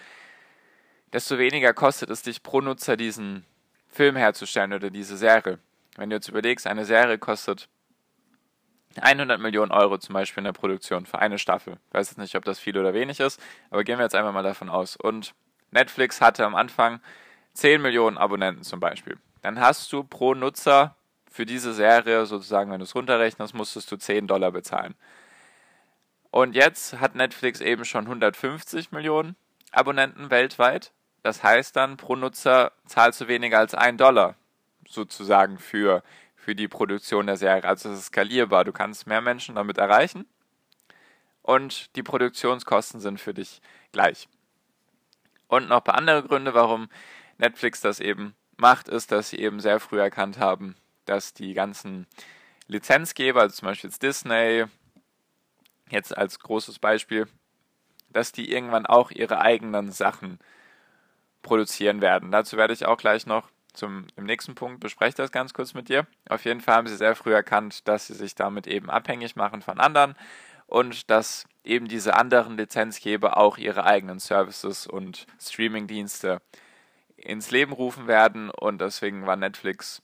desto 1.12 1.38
weniger 1.38 1.72
kostet 1.74 2.10
es 2.10 2.22
dich 2.22 2.42
pro 2.42 2.60
Nutzer 2.60 2.96
diesen 2.96 3.44
Film 3.88 4.16
herzustellen 4.16 4.72
oder 4.72 4.90
diese 4.90 5.16
Serie. 5.16 5.58
Wenn 5.96 6.10
du 6.10 6.16
jetzt 6.16 6.28
überlegst, 6.28 6.66
eine 6.66 6.84
Serie 6.84 7.18
kostet 7.18 7.68
100 9.00 9.40
Millionen 9.40 9.72
Euro 9.72 9.98
zum 9.98 10.14
Beispiel 10.14 10.40
in 10.40 10.46
der 10.46 10.52
Produktion 10.52 11.06
für 11.06 11.18
eine 11.18 11.38
Staffel. 11.38 11.78
Ich 11.88 11.94
weiß 11.94 12.10
jetzt 12.10 12.18
nicht, 12.18 12.34
ob 12.34 12.44
das 12.44 12.58
viel 12.58 12.76
oder 12.76 12.94
wenig 12.94 13.20
ist, 13.20 13.40
aber 13.70 13.84
gehen 13.84 13.98
wir 13.98 14.04
jetzt 14.04 14.14
einfach 14.14 14.32
mal 14.32 14.42
davon 14.42 14.68
aus. 14.68 14.96
Und 14.96 15.34
Netflix 15.70 16.20
hatte 16.20 16.44
am 16.44 16.54
Anfang 16.54 17.00
10 17.54 17.80
Millionen 17.80 18.18
Abonnenten 18.18 18.64
zum 18.64 18.80
Beispiel. 18.80 19.18
Dann 19.42 19.60
hast 19.60 19.92
du 19.92 20.04
pro 20.04 20.34
Nutzer 20.34 20.96
für 21.32 21.46
diese 21.46 21.72
Serie, 21.72 22.26
sozusagen, 22.26 22.70
wenn 22.70 22.78
du 22.78 22.84
es 22.84 22.94
runterrechnest, 22.94 23.54
musstest 23.54 23.90
du 23.90 23.96
10 23.96 24.26
Dollar 24.26 24.52
bezahlen. 24.52 24.94
Und 26.30 26.54
jetzt 26.54 27.00
hat 27.00 27.14
Netflix 27.14 27.60
eben 27.60 27.84
schon 27.84 28.04
150 28.04 28.92
Millionen 28.92 29.36
Abonnenten 29.70 30.30
weltweit. 30.30 30.92
Das 31.22 31.42
heißt 31.42 31.74
dann, 31.74 31.96
pro 31.96 32.16
Nutzer 32.16 32.72
zahlst 32.86 33.20
du 33.22 33.28
weniger 33.28 33.58
als 33.58 33.74
1 33.74 33.96
Dollar 33.96 34.36
sozusagen 34.86 35.58
für, 35.58 36.02
für 36.36 36.54
die 36.54 36.68
Produktion 36.68 37.26
der 37.26 37.36
Serie. 37.36 37.64
Also 37.64 37.90
es 37.90 38.00
ist 38.00 38.06
skalierbar. 38.06 38.64
Du 38.64 38.72
kannst 38.72 39.06
mehr 39.06 39.20
Menschen 39.20 39.54
damit 39.54 39.78
erreichen 39.78 40.26
und 41.42 41.96
die 41.96 42.02
Produktionskosten 42.02 43.00
sind 43.00 43.20
für 43.20 43.34
dich 43.34 43.60
gleich. 43.92 44.28
Und 45.48 45.68
noch 45.68 45.78
ein 45.78 45.84
paar 45.84 45.96
andere 45.96 46.22
Gründe, 46.22 46.54
warum 46.54 46.88
Netflix 47.38 47.80
das 47.80 48.00
eben 48.00 48.34
macht, 48.56 48.88
ist, 48.88 49.12
dass 49.12 49.30
sie 49.30 49.38
eben 49.38 49.60
sehr 49.60 49.80
früh 49.80 50.00
erkannt 50.00 50.38
haben, 50.38 50.76
dass 51.04 51.34
die 51.34 51.54
ganzen 51.54 52.06
Lizenzgeber, 52.66 53.40
also 53.42 53.56
zum 53.56 53.66
Beispiel 53.66 53.90
jetzt 53.90 54.02
Disney, 54.02 54.64
jetzt 55.90 56.16
als 56.16 56.38
großes 56.38 56.78
Beispiel, 56.78 57.28
dass 58.10 58.32
die 58.32 58.50
irgendwann 58.50 58.86
auch 58.86 59.10
ihre 59.10 59.40
eigenen 59.40 59.90
Sachen 59.90 60.38
produzieren 61.42 62.00
werden. 62.00 62.30
Dazu 62.30 62.56
werde 62.56 62.72
ich 62.72 62.86
auch 62.86 62.96
gleich 62.96 63.26
noch 63.26 63.50
zum, 63.72 64.06
im 64.16 64.24
nächsten 64.24 64.54
Punkt 64.54 64.80
bespreche 64.80 65.16
das 65.16 65.32
ganz 65.32 65.54
kurz 65.54 65.74
mit 65.74 65.88
dir. 65.88 66.06
Auf 66.28 66.44
jeden 66.44 66.60
Fall 66.60 66.76
haben 66.76 66.86
sie 66.86 66.96
sehr 66.96 67.16
früh 67.16 67.32
erkannt, 67.32 67.88
dass 67.88 68.06
sie 68.06 68.14
sich 68.14 68.34
damit 68.34 68.66
eben 68.66 68.90
abhängig 68.90 69.34
machen 69.34 69.62
von 69.62 69.80
anderen 69.80 70.14
und 70.66 71.10
dass 71.10 71.46
eben 71.64 71.88
diese 71.88 72.14
anderen 72.14 72.56
Lizenzgeber 72.56 73.36
auch 73.36 73.56
ihre 73.58 73.84
eigenen 73.84 74.18
Services 74.18 74.86
und 74.86 75.26
Streamingdienste 75.40 76.42
ins 77.16 77.50
Leben 77.50 77.72
rufen 77.72 78.06
werden 78.06 78.50
und 78.50 78.80
deswegen 78.80 79.26
war 79.26 79.36
Netflix 79.36 80.02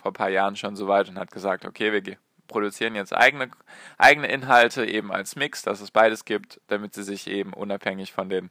vor 0.00 0.12
ein 0.12 0.14
paar 0.14 0.30
Jahren 0.30 0.56
schon 0.56 0.76
so 0.76 0.88
weit 0.88 1.08
und 1.08 1.18
hat 1.18 1.30
gesagt, 1.30 1.64
okay, 1.64 1.92
wir 1.92 2.16
produzieren 2.46 2.94
jetzt 2.94 3.14
eigene, 3.14 3.50
eigene 3.98 4.28
Inhalte 4.28 4.86
eben 4.86 5.12
als 5.12 5.36
Mix, 5.36 5.62
dass 5.62 5.80
es 5.80 5.90
beides 5.90 6.24
gibt, 6.24 6.60
damit 6.66 6.94
sie 6.94 7.02
sich 7.02 7.28
eben 7.28 7.52
unabhängig 7.52 8.12
von 8.12 8.28
den, 8.28 8.48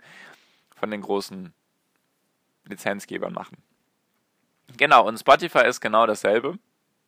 von 0.75 0.91
den 0.91 1.01
großen 1.01 1.53
Lizenzgebern 2.65 3.33
machen. 3.33 3.57
Genau, 4.77 5.07
und 5.07 5.17
Spotify 5.17 5.65
ist 5.65 5.81
genau 5.81 6.05
dasselbe, 6.05 6.59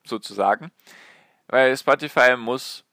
sozusagen. 0.04 0.70
Weil 1.46 1.76
Spotify 1.76 2.36
muss 2.36 2.84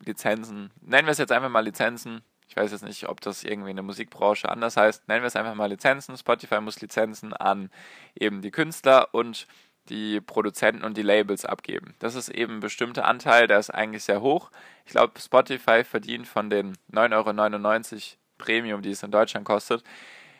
Lizenzen, 0.00 0.70
nennen 0.80 1.06
wir 1.06 1.12
es 1.12 1.18
jetzt 1.18 1.32
einfach 1.32 1.48
mal 1.48 1.64
Lizenzen. 1.64 2.22
Ich 2.48 2.56
weiß 2.56 2.70
jetzt 2.72 2.84
nicht, 2.84 3.08
ob 3.08 3.20
das 3.22 3.44
irgendwie 3.44 3.70
in 3.70 3.76
der 3.76 3.84
Musikbranche 3.84 4.48
anders 4.48 4.76
heißt. 4.76 5.08
Nennen 5.08 5.22
wir 5.22 5.28
es 5.28 5.36
einfach 5.36 5.54
mal 5.54 5.70
Lizenzen. 5.70 6.18
Spotify 6.18 6.60
muss 6.60 6.80
Lizenzen 6.80 7.32
an 7.32 7.70
eben 8.14 8.42
die 8.42 8.50
Künstler 8.50 9.08
und 9.14 9.46
die 9.88 10.20
Produzenten 10.20 10.84
und 10.84 10.96
die 10.96 11.02
Labels 11.02 11.44
abgeben. 11.44 11.94
Das 11.98 12.14
ist 12.14 12.28
eben 12.28 12.56
ein 12.56 12.60
bestimmter 12.60 13.04
Anteil, 13.04 13.46
der 13.46 13.58
ist 13.58 13.70
eigentlich 13.70 14.04
sehr 14.04 14.20
hoch. 14.20 14.50
Ich 14.84 14.92
glaube, 14.92 15.20
Spotify 15.20 15.84
verdient 15.84 16.26
von 16.26 16.50
den 16.50 16.76
9,99 16.92 17.92
Euro 17.92 18.02
Premium, 18.38 18.82
die 18.82 18.90
es 18.90 19.02
in 19.02 19.10
Deutschland 19.10 19.46
kostet, 19.46 19.84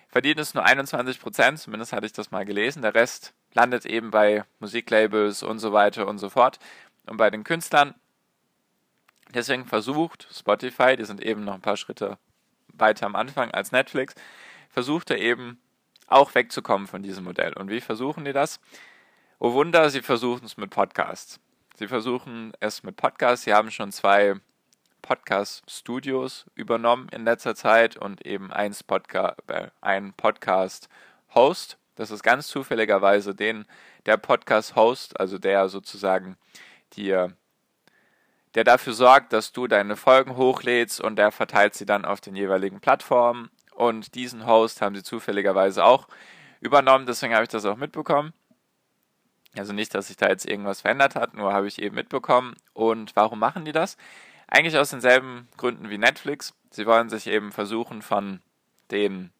verdient 0.08 0.40
es 0.40 0.54
nur 0.54 0.64
21 0.64 1.20
Prozent, 1.20 1.58
zumindest 1.58 1.92
hatte 1.92 2.06
ich 2.06 2.12
das 2.12 2.30
mal 2.30 2.44
gelesen. 2.44 2.82
Der 2.82 2.94
Rest 2.94 3.32
landet 3.54 3.86
eben 3.86 4.10
bei 4.10 4.44
Musiklabels 4.58 5.42
und 5.42 5.58
so 5.58 5.72
weiter 5.72 6.06
und 6.06 6.18
so 6.18 6.28
fort 6.28 6.58
und 7.06 7.16
bei 7.16 7.30
den 7.30 7.44
Künstlern. 7.44 7.94
Deswegen 9.34 9.64
versucht 9.64 10.28
Spotify, 10.30 10.96
die 10.96 11.04
sind 11.04 11.22
eben 11.22 11.44
noch 11.44 11.54
ein 11.54 11.62
paar 11.62 11.76
Schritte 11.76 12.18
weiter 12.68 13.06
am 13.06 13.16
Anfang 13.16 13.50
als 13.50 13.72
Netflix, 13.72 14.14
versucht 14.68 15.10
er 15.10 15.18
eben 15.18 15.58
auch 16.06 16.34
wegzukommen 16.34 16.86
von 16.86 17.02
diesem 17.02 17.24
Modell. 17.24 17.54
Und 17.54 17.70
wie 17.70 17.80
versuchen 17.80 18.24
die 18.24 18.32
das? 18.32 18.60
Oh 19.44 19.54
Wunder, 19.54 19.90
sie 19.90 20.02
versuchen 20.02 20.44
es 20.44 20.56
mit 20.56 20.70
Podcasts. 20.70 21.40
Sie 21.74 21.88
versuchen 21.88 22.52
es 22.60 22.84
mit 22.84 22.94
Podcasts. 22.94 23.44
Sie 23.44 23.52
haben 23.52 23.72
schon 23.72 23.90
zwei 23.90 24.36
Podcast-Studios 25.02 26.46
übernommen 26.54 27.08
in 27.08 27.24
letzter 27.24 27.56
Zeit 27.56 27.96
und 27.96 28.24
eben 28.24 28.52
ein, 28.52 28.72
Podca 28.86 29.34
äh, 29.48 29.66
ein 29.80 30.12
Podcast-Host. 30.12 31.76
Das 31.96 32.12
ist 32.12 32.22
ganz 32.22 32.46
zufälligerweise 32.46 33.34
den, 33.34 33.66
der 34.06 34.16
Podcast-Host, 34.16 35.18
also 35.18 35.38
der 35.38 35.68
sozusagen 35.68 36.36
dir, 36.92 37.36
der 38.54 38.62
dafür 38.62 38.92
sorgt, 38.92 39.32
dass 39.32 39.50
du 39.50 39.66
deine 39.66 39.96
Folgen 39.96 40.36
hochlädst 40.36 41.00
und 41.00 41.16
der 41.16 41.32
verteilt 41.32 41.74
sie 41.74 41.84
dann 41.84 42.04
auf 42.04 42.20
den 42.20 42.36
jeweiligen 42.36 42.78
Plattformen. 42.78 43.50
Und 43.74 44.14
diesen 44.14 44.46
Host 44.46 44.80
haben 44.80 44.94
sie 44.94 45.02
zufälligerweise 45.02 45.84
auch 45.84 46.06
übernommen, 46.60 47.06
deswegen 47.06 47.34
habe 47.34 47.42
ich 47.42 47.50
das 47.50 47.64
auch 47.64 47.76
mitbekommen. 47.76 48.32
Also 49.56 49.72
nicht, 49.72 49.94
dass 49.94 50.08
sich 50.08 50.16
da 50.16 50.28
jetzt 50.28 50.48
irgendwas 50.48 50.80
verändert 50.80 51.14
hat, 51.14 51.34
nur 51.34 51.52
habe 51.52 51.68
ich 51.68 51.80
eben 51.80 51.94
mitbekommen. 51.94 52.54
Und 52.72 53.14
warum 53.16 53.38
machen 53.38 53.64
die 53.64 53.72
das? 53.72 53.96
Eigentlich 54.46 54.76
aus 54.76 54.90
denselben 54.90 55.48
Gründen 55.56 55.90
wie 55.90 55.98
Netflix. 55.98 56.54
Sie 56.70 56.86
wollen 56.86 57.10
sich 57.10 57.26
eben 57.26 57.52
versuchen 57.52 58.02
von 58.02 58.40
den 58.90 59.30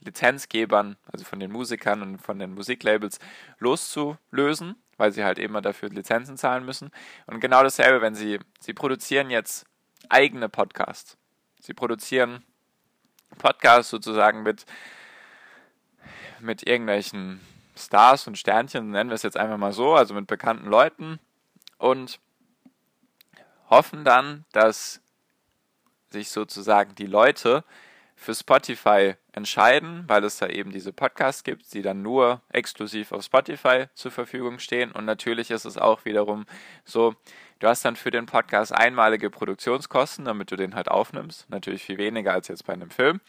Lizenzgebern, 0.00 0.96
also 1.10 1.24
von 1.24 1.40
den 1.40 1.50
Musikern 1.50 2.02
und 2.02 2.18
von 2.18 2.38
den 2.38 2.54
Musiklabels 2.54 3.18
loszulösen, 3.58 4.76
weil 4.98 5.12
sie 5.12 5.24
halt 5.24 5.38
immer 5.38 5.62
dafür 5.62 5.88
Lizenzen 5.88 6.36
zahlen 6.36 6.64
müssen. 6.64 6.90
Und 7.26 7.40
genau 7.40 7.62
dasselbe, 7.62 8.02
wenn 8.02 8.14
sie, 8.14 8.38
sie 8.60 8.74
produzieren 8.74 9.30
jetzt 9.30 9.66
eigene 10.08 10.48
Podcasts. 10.48 11.16
Sie 11.60 11.74
produzieren 11.74 12.44
Podcasts 13.38 13.90
sozusagen 13.90 14.42
mit, 14.42 14.66
mit 16.40 16.66
irgendwelchen 16.66 17.40
Stars 17.76 18.26
und 18.26 18.38
Sternchen, 18.38 18.90
nennen 18.90 19.10
wir 19.10 19.14
es 19.14 19.22
jetzt 19.22 19.36
einfach 19.36 19.58
mal 19.58 19.72
so, 19.72 19.94
also 19.94 20.14
mit 20.14 20.26
bekannten 20.26 20.68
Leuten. 20.68 21.20
Und 21.78 22.20
hoffen 23.68 24.04
dann, 24.04 24.44
dass 24.52 25.00
sich 26.10 26.30
sozusagen 26.30 26.94
die 26.94 27.06
Leute 27.06 27.64
für 28.14 28.34
Spotify 28.34 29.14
entscheiden, 29.32 30.04
weil 30.06 30.24
es 30.24 30.38
da 30.38 30.46
eben 30.46 30.70
diese 30.70 30.92
Podcasts 30.92 31.44
gibt, 31.44 31.74
die 31.74 31.82
dann 31.82 32.00
nur 32.00 32.40
exklusiv 32.50 33.12
auf 33.12 33.22
Spotify 33.22 33.86
zur 33.94 34.10
Verfügung 34.10 34.58
stehen. 34.58 34.90
Und 34.92 35.04
natürlich 35.04 35.50
ist 35.50 35.66
es 35.66 35.76
auch 35.76 36.06
wiederum 36.06 36.46
so, 36.84 37.14
du 37.58 37.68
hast 37.68 37.84
dann 37.84 37.96
für 37.96 38.10
den 38.10 38.24
Podcast 38.24 38.74
einmalige 38.74 39.28
Produktionskosten, 39.28 40.24
damit 40.24 40.50
du 40.50 40.56
den 40.56 40.74
halt 40.74 40.88
aufnimmst. 40.88 41.50
Natürlich 41.50 41.84
viel 41.84 41.98
weniger 41.98 42.32
als 42.32 42.48
jetzt 42.48 42.64
bei 42.64 42.72
einem 42.72 42.90
Film. 42.90 43.20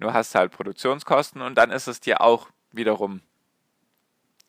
Du 0.00 0.12
hast 0.12 0.34
halt 0.34 0.52
Produktionskosten 0.52 1.42
und 1.42 1.56
dann 1.56 1.70
ist 1.70 1.86
es 1.86 2.00
dir 2.00 2.22
auch 2.22 2.48
wiederum 2.72 3.20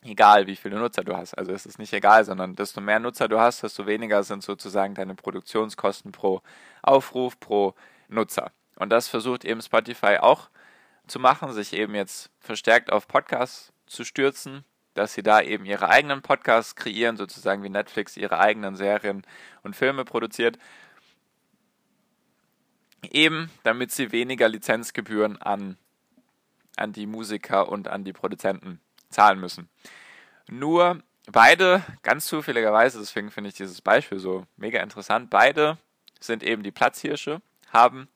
egal, 0.08 0.46
wie 0.46 0.56
viele 0.56 0.78
Nutzer 0.78 1.04
du 1.04 1.16
hast. 1.16 1.34
Also 1.34 1.52
es 1.52 1.66
ist 1.66 1.78
nicht 1.78 1.92
egal, 1.92 2.24
sondern 2.24 2.54
desto 2.54 2.80
mehr 2.80 3.00
Nutzer 3.00 3.28
du 3.28 3.40
hast, 3.40 3.62
desto 3.62 3.86
weniger 3.86 4.22
sind 4.22 4.42
sozusagen 4.42 4.94
deine 4.94 5.14
Produktionskosten 5.14 6.12
pro 6.12 6.42
Aufruf, 6.82 7.38
pro 7.38 7.74
Nutzer. 8.08 8.52
Und 8.76 8.90
das 8.90 9.08
versucht 9.08 9.44
eben 9.44 9.62
Spotify 9.62 10.18
auch 10.20 10.50
zu 11.06 11.18
machen, 11.18 11.52
sich 11.52 11.72
eben 11.72 11.94
jetzt 11.94 12.30
verstärkt 12.40 12.92
auf 12.92 13.08
Podcasts 13.08 13.72
zu 13.86 14.04
stürzen, 14.04 14.64
dass 14.94 15.14
sie 15.14 15.22
da 15.22 15.40
eben 15.40 15.64
ihre 15.64 15.88
eigenen 15.88 16.22
Podcasts 16.22 16.74
kreieren, 16.74 17.16
sozusagen 17.16 17.62
wie 17.62 17.68
Netflix 17.68 18.16
ihre 18.16 18.38
eigenen 18.38 18.76
Serien 18.76 19.22
und 19.62 19.76
Filme 19.76 20.04
produziert. 20.04 20.58
Eben 23.02 23.50
damit 23.62 23.92
sie 23.92 24.10
weniger 24.10 24.48
Lizenzgebühren 24.48 25.40
an, 25.40 25.76
an 26.76 26.92
die 26.92 27.06
Musiker 27.06 27.68
und 27.68 27.88
an 27.88 28.04
die 28.04 28.12
Produzenten 28.12 28.80
zahlen 29.16 29.40
müssen. 29.40 29.68
Nur 30.48 31.02
beide, 31.32 31.82
ganz 32.02 32.26
zufälligerweise, 32.26 32.98
deswegen 32.98 33.30
finde 33.30 33.48
ich 33.48 33.56
dieses 33.56 33.80
Beispiel 33.80 34.18
so 34.18 34.46
mega 34.56 34.80
interessant, 34.82 35.30
beide 35.30 35.78
sind 36.20 36.42
eben 36.42 36.62
die 36.62 36.70
Platzhirsche, 36.70 37.40
haben 37.72 38.08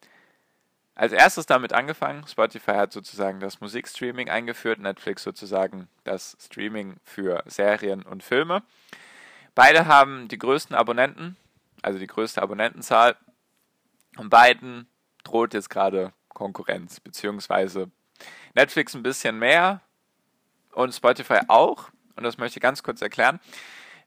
als 0.94 1.12
erstes 1.12 1.46
damit 1.46 1.72
angefangen. 1.72 2.26
Spotify 2.26 2.72
hat 2.72 2.92
sozusagen 2.92 3.40
das 3.40 3.62
Musikstreaming 3.62 4.28
eingeführt, 4.28 4.78
Netflix 4.78 5.22
sozusagen 5.22 5.88
das 6.04 6.36
Streaming 6.38 6.96
für 7.02 7.42
Serien 7.46 8.02
und 8.02 8.22
Filme. 8.22 8.62
Beide 9.54 9.86
haben 9.86 10.28
die 10.28 10.38
größten 10.38 10.76
Abonnenten, 10.76 11.36
also 11.80 11.98
die 11.98 12.06
größte 12.06 12.42
Abonnentenzahl. 12.42 13.16
Und 14.18 14.28
beiden 14.28 14.88
droht 15.24 15.54
jetzt 15.54 15.70
gerade 15.70 16.12
Konkurrenz, 16.28 17.00
beziehungsweise 17.00 17.90
Netflix 18.54 18.94
ein 18.94 19.02
bisschen 19.02 19.38
mehr, 19.38 19.80
und 20.72 20.94
Spotify 20.94 21.40
auch. 21.48 21.90
Und 22.16 22.24
das 22.24 22.38
möchte 22.38 22.58
ich 22.58 22.62
ganz 22.62 22.82
kurz 22.82 23.02
erklären. 23.02 23.40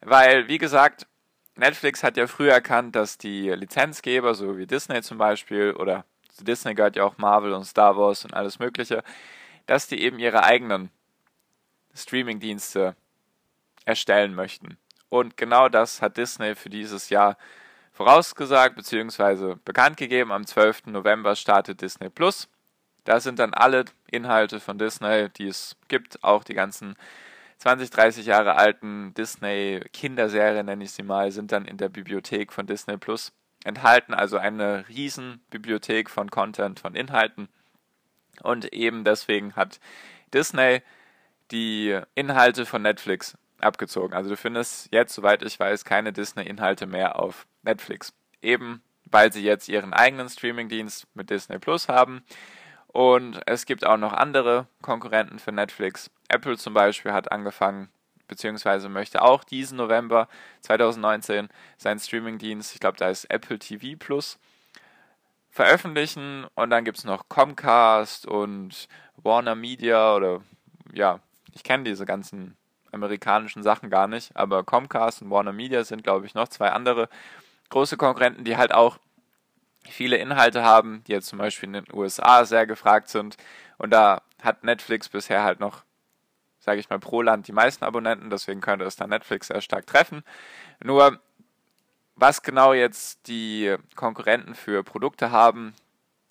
Weil, 0.02 0.48
wie 0.48 0.58
gesagt, 0.58 1.08
Netflix 1.56 2.04
hat 2.04 2.18
ja 2.18 2.28
früher 2.28 2.54
erkannt, 2.54 2.96
dass 2.96 3.18
die 3.18 3.50
Lizenzgeber, 3.50 4.34
so 4.34 4.58
wie 4.58 4.68
Disney 4.68 5.02
zum 5.02 5.18
Beispiel, 5.18 5.72
oder 5.72 6.06
zu 6.32 6.44
Disney 6.44 6.74
gehört 6.74 6.96
ja 6.96 7.04
auch 7.04 7.18
Marvel 7.18 7.54
und 7.54 7.66
Star 7.66 7.96
Wars 7.96 8.26
und 8.26 8.34
alles 8.34 8.60
Mögliche, 8.60 9.04
dass 9.68 9.88
die 9.88 10.02
eben 10.02 10.20
ihre 10.20 10.44
eigenen 10.44 10.90
Streaming-Dienste 11.94 12.96
erstellen 13.86 14.34
möchten. 14.34 14.78
Und 15.10 15.38
genau 15.38 15.70
das 15.70 16.02
hat 16.02 16.18
Disney 16.18 16.56
für 16.56 16.70
dieses 16.70 17.10
Jahr 17.10 17.38
vorausgesagt 17.92 18.76
bzw. 18.76 19.56
bekannt 19.64 19.98
gegeben. 19.98 20.32
Am 20.32 20.48
12. 20.48 20.88
November 20.88 21.36
startet 21.36 21.82
Disney 21.82 22.10
Plus. 22.10 22.50
Da 23.04 23.20
sind 23.20 23.40
dann 23.40 23.54
alle 23.54 23.86
Inhalte 24.12 24.60
von 24.60 24.78
Disney, 24.78 25.30
die 25.30 25.48
es 25.48 25.76
gibt, 25.88 26.24
auch 26.24 26.44
die 26.44 26.54
ganzen 26.54 26.96
20, 27.58 27.90
30 27.90 28.26
Jahre 28.26 28.56
alten 28.56 29.14
Disney-Kinderserien, 29.14 30.66
nenne 30.66 30.84
ich 30.84 30.92
sie 30.92 31.04
mal, 31.04 31.32
sind 31.32 31.52
dann 31.52 31.66
in 31.66 31.78
der 31.78 31.90
Bibliothek 31.90 32.52
von 32.52 32.66
Disney 32.66 32.98
Plus 32.98 33.32
enthalten. 33.64 34.14
Also 34.14 34.38
eine 34.38 34.88
riesen 34.90 35.42
Bibliothek 35.50 36.10
von 36.10 36.30
Content, 36.30 36.80
von 36.80 36.96
Inhalten. 36.96 37.48
Und 38.42 38.74
eben 38.74 39.04
deswegen 39.04 39.56
hat 39.56 39.80
Disney 40.34 40.82
die 41.52 42.00
Inhalte 42.16 42.66
von 42.66 42.82
Netflix 42.82 43.38
abgezogen. 43.60 44.14
Also 44.14 44.32
du 44.32 44.38
findest 44.38 44.92
jetzt, 44.92 45.14
soweit 45.14 45.44
ich 45.44 45.60
weiß, 45.60 45.86
keine 45.86 46.12
Disney-Inhalte 46.12 46.86
mehr 46.86 47.20
auf 47.20 47.48
Netflix. 47.62 48.14
Eben 48.42 48.82
weil 49.14 49.32
sie 49.32 49.44
jetzt 49.44 49.70
ihren 49.70 49.94
eigenen 49.94 50.28
Streamingdienst 50.28 51.08
mit 51.14 51.30
Disney 51.30 51.60
Plus 51.60 51.88
haben. 51.88 52.24
Und 52.94 53.42
es 53.48 53.66
gibt 53.66 53.86
auch 53.86 53.98
noch 53.98 54.14
andere 54.14 54.68
Konkurrenten 54.84 55.40
für 55.40 55.52
Netflix. 55.52 56.12
Apple 56.30 56.58
zum 56.58 56.76
Beispiel 56.76 57.12
hat 57.12 57.32
angefangen, 57.32 57.90
beziehungsweise 58.28 58.88
möchte 58.88 59.24
auch 59.24 59.44
diesen 59.44 59.78
November 59.78 60.28
2019 60.62 61.50
seinen 61.78 62.00
Streamingdienst, 62.00 62.74
ich 62.74 62.80
glaube, 62.80 62.98
da 62.98 63.10
ist 63.10 63.26
Apple 63.26 63.58
TV 63.58 63.98
Plus, 63.98 64.38
veröffentlichen. 65.50 66.46
Und 66.54 66.70
dann 66.70 66.86
gibt 66.86 67.00
es 67.00 67.04
noch 67.04 67.30
Comcast 67.30 68.28
und 68.28 68.88
Warner 69.18 69.56
Media 69.56 70.16
oder 70.16 70.42
ja, 70.94 71.20
ich 71.52 71.64
kenne 71.64 71.86
diese 71.86 72.06
ganzen 72.06 72.56
amerikanischen 72.92 73.64
Sachen 73.64 73.90
gar 73.90 74.08
nicht, 74.08 74.36
aber 74.38 74.64
Comcast 74.64 75.24
und 75.24 75.32
Warner 75.32 75.54
Media 75.54 75.84
sind, 75.84 76.04
glaube 76.04 76.28
ich, 76.28 76.36
noch 76.36 76.48
zwei 76.48 76.72
andere 76.72 77.10
große 77.70 77.98
Konkurrenten, 77.98 78.44
die 78.44 78.56
halt 78.56 78.72
auch 78.72 79.00
viele 79.90 80.18
Inhalte 80.18 80.64
haben, 80.64 81.04
die 81.06 81.12
jetzt 81.12 81.28
zum 81.28 81.40
Beispiel 81.40 81.68
in 81.68 81.74
den 81.74 81.94
USA 81.94 82.46
sehr 82.46 82.66
gefragt 82.66 83.10
sind. 83.10 83.38
Und 83.78 83.92
da 83.92 84.22
hat 84.42 84.64
Netflix 84.64 85.10
bisher 85.10 85.44
halt 85.44 85.60
noch, 85.60 85.84
sage 86.60 86.80
ich 86.80 86.90
mal, 86.90 87.00
pro 87.00 87.22
Land 87.22 87.48
die 87.48 87.54
meisten 87.54 87.84
Abonnenten, 87.84 88.30
deswegen 88.30 88.62
könnte 88.62 88.86
es 88.86 88.96
dann 88.96 89.10
Netflix 89.10 89.48
sehr 89.48 89.62
stark 89.62 89.88
treffen. 89.88 90.24
Nur, 90.84 91.20
was 92.16 92.42
genau 92.44 92.74
jetzt 92.74 93.28
die 93.28 93.76
Konkurrenten 93.96 94.56
für 94.56 94.84
Produkte 94.84 95.32
haben, 95.32 95.74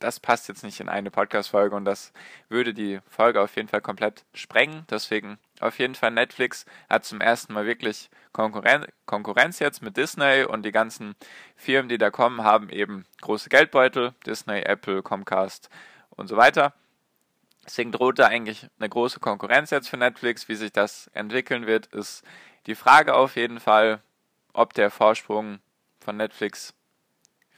das 0.03 0.19
passt 0.19 0.49
jetzt 0.49 0.65
nicht 0.65 0.81
in 0.81 0.89
eine 0.89 1.11
Podcast-Folge 1.11 1.77
und 1.77 1.85
das 1.85 2.13
würde 2.49 2.75
die 2.75 3.01
Folge 3.09 3.41
auf 3.41 3.55
jeden 3.57 3.69
Fall 3.69 3.81
komplett 3.81 4.25
sprengen. 4.35 4.85
Deswegen 4.91 5.39
auf 5.61 5.79
jeden 5.79 5.95
Fall 5.95 6.11
Netflix 6.11 6.67
hat 6.91 7.05
zum 7.05 7.21
ersten 7.21 7.53
Mal 7.53 7.67
wirklich 7.67 8.11
Konkurren 8.33 8.87
Konkurrenz 9.07 9.59
jetzt 9.61 9.83
mit 9.83 9.97
Disney 9.97 10.45
und 10.45 10.65
die 10.65 10.73
ganzen 10.73 11.15
Firmen, 11.55 11.89
die 11.89 11.99
da 11.99 12.11
kommen, 12.11 12.43
haben 12.43 12.69
eben 12.71 13.05
große 13.21 13.49
Geldbeutel. 13.49 14.15
Disney, 14.27 14.63
Apple, 14.63 15.03
Comcast 15.03 15.69
und 16.11 16.29
so 16.29 16.37
weiter. 16.37 16.73
Deswegen 17.65 17.93
droht 17.93 18.19
da 18.19 18.27
eigentlich 18.27 18.67
eine 18.79 18.89
große 18.89 19.21
Konkurrenz 19.21 19.71
jetzt 19.71 19.89
für 19.89 19.97
Netflix. 19.97 20.49
Wie 20.49 20.57
sich 20.57 20.73
das 20.73 21.09
entwickeln 21.15 21.67
wird, 21.67 21.87
ist 21.87 22.25
die 22.67 22.75
Frage 22.75 23.15
auf 23.15 23.37
jeden 23.37 23.61
Fall, 23.61 24.03
ob 24.53 24.75
der 24.75 24.91
Vorsprung 24.91 25.61
von 26.01 26.17
Netflix 26.17 26.75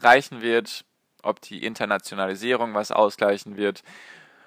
reichen 0.00 0.42
wird, 0.42 0.84
ob 1.24 1.40
die 1.40 1.64
Internationalisierung 1.64 2.74
was 2.74 2.92
ausgleichen 2.92 3.56
wird 3.56 3.82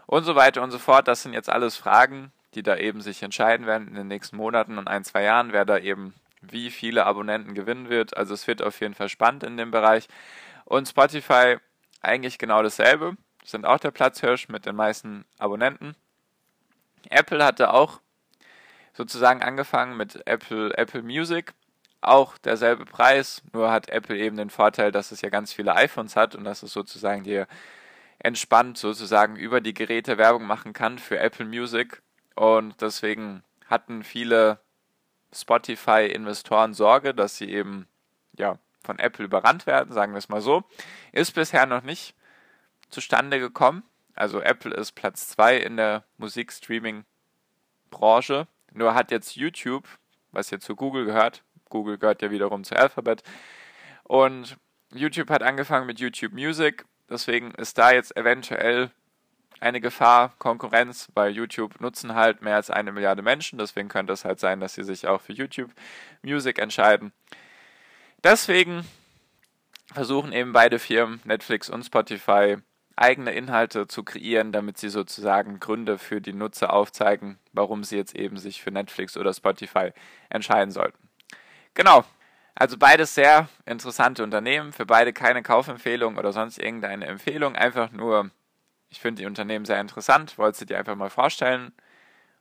und 0.05 0.23
so 0.23 0.35
weiter 0.35 0.61
und 0.61 0.71
so 0.71 0.79
fort. 0.79 1.07
Das 1.07 1.23
sind 1.23 1.33
jetzt 1.33 1.49
alles 1.49 1.75
Fragen, 1.75 2.31
die 2.55 2.63
da 2.63 2.77
eben 2.77 3.01
sich 3.01 3.23
entscheiden 3.23 3.67
werden 3.67 3.87
in 3.87 3.95
den 3.95 4.07
nächsten 4.07 4.37
Monaten 4.37 4.77
und 4.77 4.87
ein, 4.87 5.03
zwei 5.03 5.23
Jahren, 5.23 5.53
wer 5.53 5.65
da 5.65 5.77
eben 5.77 6.13
wie 6.41 6.69
viele 6.69 7.05
Abonnenten 7.05 7.53
gewinnen 7.53 7.89
wird. 7.89 8.15
Also 8.15 8.33
es 8.33 8.47
wird 8.47 8.61
auf 8.61 8.79
jeden 8.79 8.93
Fall 8.93 9.09
spannend 9.09 9.43
in 9.43 9.57
dem 9.57 9.71
Bereich. 9.71 10.07
Und 10.65 10.87
Spotify 10.87 11.57
eigentlich 12.01 12.37
genau 12.37 12.63
dasselbe, 12.63 13.15
sind 13.43 13.65
auch 13.65 13.79
der 13.79 13.91
Platzhirsch 13.91 14.49
mit 14.49 14.65
den 14.65 14.75
meisten 14.75 15.25
Abonnenten. 15.37 15.95
Apple 17.09 17.43
hatte 17.43 17.73
auch 17.73 18.01
sozusagen 18.93 19.41
angefangen 19.41 19.95
mit 19.95 20.25
Apple, 20.25 20.75
Apple 20.77 21.03
Music 21.03 21.53
auch 22.01 22.37
derselbe 22.37 22.85
Preis, 22.85 23.41
nur 23.53 23.71
hat 23.71 23.89
Apple 23.89 24.17
eben 24.17 24.37
den 24.37 24.49
Vorteil, 24.49 24.91
dass 24.91 25.11
es 25.11 25.21
ja 25.21 25.29
ganz 25.29 25.53
viele 25.53 25.75
iPhones 25.75 26.15
hat 26.15 26.35
und 26.35 26.43
dass 26.43 26.63
es 26.63 26.71
sozusagen 26.71 27.23
dir 27.23 27.47
entspannt 28.19 28.77
sozusagen 28.77 29.35
über 29.35 29.61
die 29.61 29.73
Geräte 29.73 30.17
Werbung 30.17 30.45
machen 30.45 30.73
kann 30.73 30.99
für 30.99 31.19
Apple 31.19 31.45
Music 31.45 32.01
und 32.35 32.81
deswegen 32.81 33.43
hatten 33.67 34.03
viele 34.03 34.59
Spotify-Investoren 35.33 36.73
Sorge, 36.73 37.13
dass 37.13 37.37
sie 37.37 37.49
eben 37.49 37.87
ja 38.37 38.57
von 38.83 38.99
Apple 38.99 39.25
überrannt 39.25 39.65
werden, 39.65 39.93
sagen 39.93 40.11
wir 40.13 40.19
es 40.19 40.29
mal 40.29 40.41
so. 40.41 40.63
Ist 41.11 41.35
bisher 41.35 41.65
noch 41.65 41.83
nicht 41.83 42.15
zustande 42.89 43.39
gekommen. 43.39 43.83
Also 44.15 44.39
Apple 44.41 44.73
ist 44.73 44.93
Platz 44.93 45.27
2 45.29 45.57
in 45.57 45.75
der 45.77 46.03
Musikstreaming-Branche. 46.17 48.47
Nur 48.71 48.95
hat 48.95 49.11
jetzt 49.11 49.35
YouTube, 49.35 49.87
was 50.31 50.49
jetzt 50.49 50.65
zu 50.65 50.75
Google 50.75 51.05
gehört, 51.05 51.43
Google 51.69 51.97
gehört 51.97 52.21
ja 52.21 52.31
wiederum 52.31 52.63
zu 52.63 52.75
Alphabet. 52.75 53.23
Und 54.03 54.57
YouTube 54.93 55.29
hat 55.29 55.43
angefangen 55.43 55.87
mit 55.87 55.99
YouTube 55.99 56.33
Music. 56.33 56.85
Deswegen 57.09 57.51
ist 57.51 57.77
da 57.77 57.91
jetzt 57.91 58.15
eventuell 58.17 58.91
eine 59.59 59.81
Gefahr, 59.81 60.33
Konkurrenz, 60.37 61.09
weil 61.13 61.31
YouTube 61.31 61.81
nutzen 61.81 62.13
halt 62.13 62.41
mehr 62.41 62.55
als 62.55 62.69
eine 62.69 62.91
Milliarde 62.91 63.21
Menschen. 63.21 63.57
Deswegen 63.57 63.89
könnte 63.89 64.13
es 64.13 64.25
halt 64.25 64.39
sein, 64.39 64.59
dass 64.59 64.75
sie 64.75 64.83
sich 64.83 65.07
auch 65.07 65.21
für 65.21 65.33
YouTube 65.33 65.71
Music 66.21 66.59
entscheiden. 66.59 67.11
Deswegen 68.23 68.85
versuchen 69.93 70.31
eben 70.31 70.53
beide 70.53 70.79
Firmen, 70.79 71.21
Netflix 71.23 71.69
und 71.69 71.83
Spotify, 71.83 72.57
eigene 72.95 73.31
Inhalte 73.31 73.87
zu 73.87 74.03
kreieren, 74.03 74.51
damit 74.51 74.77
sie 74.77 74.89
sozusagen 74.89 75.59
Gründe 75.59 75.97
für 75.97 76.19
die 76.19 76.33
Nutzer 76.33 76.73
aufzeigen, 76.73 77.37
warum 77.53 77.83
sie 77.83 77.95
jetzt 77.95 78.15
eben 78.15 78.37
sich 78.37 78.61
für 78.61 78.71
Netflix 78.71 79.15
oder 79.17 79.33
Spotify 79.33 79.91
entscheiden 80.29 80.71
sollten. 80.71 81.06
Genau. 81.77 82.03
Also 82.55 82.75
beides 82.75 83.13
sehr 83.13 83.49
interessante 83.67 84.23
Unternehmen. 84.23 84.73
Für 84.73 84.87
beide 84.87 85.13
keine 85.13 85.43
Kaufempfehlung 85.43 86.17
oder 86.17 86.33
sonst 86.33 86.57
irgendeine 86.57 87.05
Empfehlung. 87.05 87.55
Einfach 87.55 87.91
nur, 87.91 88.31
ich 88.89 88.99
finde 88.99 89.21
die 89.21 89.27
Unternehmen 89.27 89.63
sehr 89.63 89.79
interessant. 89.79 90.39
Wollte 90.39 90.57
sie 90.57 90.65
dir 90.65 90.79
einfach 90.79 90.95
mal 90.95 91.11
vorstellen. 91.11 91.71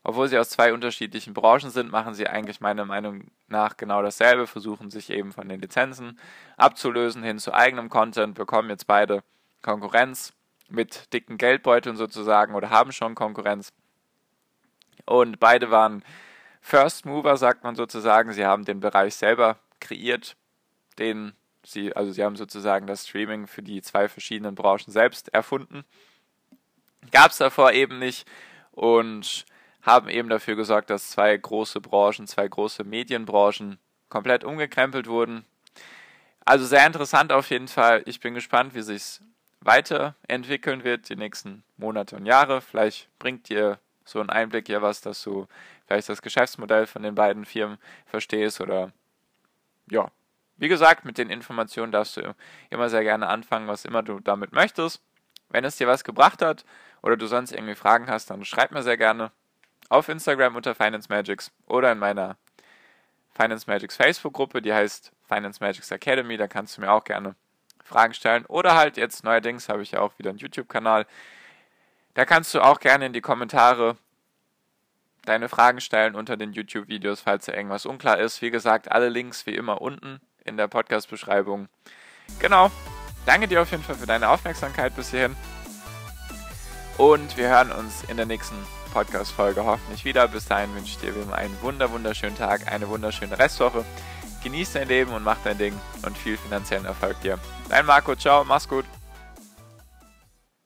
Obwohl 0.02 0.28
sie 0.28 0.38
aus 0.38 0.48
zwei 0.48 0.72
unterschiedlichen 0.72 1.34
Branchen 1.34 1.68
sind, 1.68 1.92
machen 1.92 2.14
sie 2.14 2.26
eigentlich 2.26 2.62
meiner 2.62 2.86
Meinung 2.86 3.30
nach 3.46 3.76
genau 3.76 4.00
dasselbe. 4.00 4.46
Versuchen 4.46 4.90
sich 4.90 5.10
eben 5.10 5.32
von 5.32 5.50
den 5.50 5.60
Lizenzen 5.60 6.18
abzulösen 6.56 7.22
hin 7.22 7.38
zu 7.38 7.52
eigenem 7.52 7.90
Content. 7.90 8.36
Bekommen 8.36 8.70
jetzt 8.70 8.86
beide 8.86 9.22
Konkurrenz 9.60 10.32
mit 10.70 11.12
dicken 11.12 11.36
Geldbeuteln 11.36 11.96
sozusagen 11.96 12.54
oder 12.54 12.70
haben 12.70 12.90
schon 12.90 13.14
Konkurrenz. 13.14 13.70
Und 15.04 15.38
beide 15.40 15.70
waren 15.70 16.02
First 16.68 17.06
Mover, 17.06 17.36
sagt 17.36 17.62
man 17.62 17.76
sozusagen. 17.76 18.32
Sie 18.32 18.44
haben 18.44 18.64
den 18.64 18.80
Bereich 18.80 19.14
selber 19.14 19.56
kreiert, 19.78 20.34
den 20.98 21.32
sie, 21.64 21.94
also 21.94 22.10
sie 22.10 22.24
haben 22.24 22.34
sozusagen 22.34 22.88
das 22.88 23.06
Streaming 23.06 23.46
für 23.46 23.62
die 23.62 23.82
zwei 23.82 24.08
verschiedenen 24.08 24.56
Branchen 24.56 24.90
selbst 24.90 25.32
erfunden. 25.32 25.84
Gab 27.12 27.30
es 27.30 27.38
davor 27.38 27.70
eben 27.70 28.00
nicht 28.00 28.26
und 28.72 29.46
haben 29.82 30.08
eben 30.08 30.28
dafür 30.28 30.56
gesorgt, 30.56 30.90
dass 30.90 31.10
zwei 31.10 31.36
große 31.36 31.80
Branchen, 31.80 32.26
zwei 32.26 32.48
große 32.48 32.82
Medienbranchen 32.82 33.78
komplett 34.08 34.42
umgekrempelt 34.42 35.06
wurden. 35.06 35.44
Also 36.44 36.66
sehr 36.66 36.84
interessant 36.84 37.30
auf 37.30 37.48
jeden 37.50 37.68
Fall. 37.68 38.02
Ich 38.06 38.18
bin 38.18 38.34
gespannt, 38.34 38.74
wie 38.74 38.82
sich 38.82 39.20
weiterentwickeln 39.60 40.82
wird 40.82 41.10
die 41.10 41.16
nächsten 41.16 41.62
Monate 41.76 42.16
und 42.16 42.26
Jahre. 42.26 42.60
Vielleicht 42.60 43.08
bringt 43.20 43.50
dir 43.50 43.78
so 44.06 44.20
einen 44.20 44.30
Einblick 44.30 44.68
ja 44.70 44.80
was, 44.80 45.02
dass 45.02 45.22
du 45.22 45.46
vielleicht 45.86 46.08
das 46.08 46.22
Geschäftsmodell 46.22 46.86
von 46.86 47.02
den 47.02 47.14
beiden 47.14 47.44
Firmen 47.44 47.76
verstehst 48.06 48.60
oder 48.60 48.92
ja. 49.90 50.10
Wie 50.56 50.68
gesagt, 50.68 51.04
mit 51.04 51.18
den 51.18 51.28
Informationen 51.28 51.92
darfst 51.92 52.16
du 52.16 52.34
immer 52.70 52.88
sehr 52.88 53.02
gerne 53.02 53.26
anfangen, 53.26 53.68
was 53.68 53.84
immer 53.84 54.02
du 54.02 54.20
damit 54.20 54.52
möchtest. 54.52 55.02
Wenn 55.50 55.64
es 55.64 55.76
dir 55.76 55.86
was 55.86 56.02
gebracht 56.02 56.40
hat 56.40 56.64
oder 57.02 57.18
du 57.18 57.26
sonst 57.26 57.52
irgendwie 57.52 57.74
Fragen 57.74 58.08
hast, 58.08 58.30
dann 58.30 58.44
schreib 58.44 58.72
mir 58.72 58.82
sehr 58.82 58.96
gerne 58.96 59.32
auf 59.90 60.08
Instagram 60.08 60.56
unter 60.56 60.74
Finance 60.74 61.08
Magics 61.10 61.50
oder 61.66 61.92
in 61.92 61.98
meiner 61.98 62.36
Finance 63.34 63.66
Magics 63.68 63.96
Facebook-Gruppe, 63.96 64.62
die 64.62 64.72
heißt 64.72 65.12
Finance 65.28 65.62
Magics 65.62 65.90
Academy. 65.90 66.38
Da 66.38 66.48
kannst 66.48 66.76
du 66.76 66.80
mir 66.80 66.90
auch 66.90 67.04
gerne 67.04 67.34
Fragen 67.84 68.14
stellen. 68.14 68.46
Oder 68.46 68.74
halt 68.74 68.96
jetzt 68.96 69.24
neuerdings 69.24 69.68
habe 69.68 69.82
ich 69.82 69.92
ja 69.92 70.00
auch 70.00 70.18
wieder 70.18 70.30
einen 70.30 70.38
YouTube-Kanal. 70.38 71.06
Da 72.16 72.24
kannst 72.24 72.54
du 72.54 72.62
auch 72.62 72.80
gerne 72.80 73.04
in 73.04 73.12
die 73.12 73.20
Kommentare 73.20 73.98
deine 75.26 75.50
Fragen 75.50 75.82
stellen 75.82 76.14
unter 76.14 76.38
den 76.38 76.54
YouTube-Videos, 76.54 77.20
falls 77.20 77.44
da 77.44 77.52
irgendwas 77.52 77.84
unklar 77.84 78.18
ist. 78.18 78.40
Wie 78.40 78.50
gesagt, 78.50 78.90
alle 78.90 79.10
Links 79.10 79.44
wie 79.44 79.54
immer 79.54 79.82
unten 79.82 80.20
in 80.42 80.56
der 80.56 80.66
Podcast-Beschreibung. 80.66 81.68
Genau. 82.38 82.70
Danke 83.26 83.48
dir 83.48 83.60
auf 83.60 83.70
jeden 83.70 83.82
Fall 83.82 83.96
für 83.96 84.06
deine 84.06 84.30
Aufmerksamkeit 84.30 84.96
bis 84.96 85.10
hierhin. 85.10 85.36
Und 86.96 87.36
wir 87.36 87.48
hören 87.48 87.70
uns 87.70 88.04
in 88.08 88.16
der 88.16 88.24
nächsten 88.24 88.56
Podcast-Folge 88.94 89.64
hoffentlich 89.64 90.06
wieder. 90.06 90.26
Bis 90.26 90.46
dahin 90.46 90.74
wünsche 90.74 90.92
ich 90.92 90.98
dir 90.98 91.14
wie 91.14 91.20
immer 91.20 91.34
einen 91.34 91.60
wunder 91.60 91.90
wunderschönen 91.90 92.36
Tag, 92.36 92.72
eine 92.72 92.88
wunderschöne 92.88 93.38
Restwoche. 93.38 93.84
Genieß 94.42 94.72
dein 94.72 94.88
Leben 94.88 95.12
und 95.12 95.22
mach 95.22 95.38
dein 95.44 95.58
Ding 95.58 95.78
und 96.02 96.16
viel 96.16 96.38
finanziellen 96.38 96.86
Erfolg 96.86 97.20
dir. 97.20 97.38
Dein 97.68 97.84
Marco, 97.84 98.16
ciao, 98.16 98.42
mach's 98.42 98.66
gut. 98.66 98.86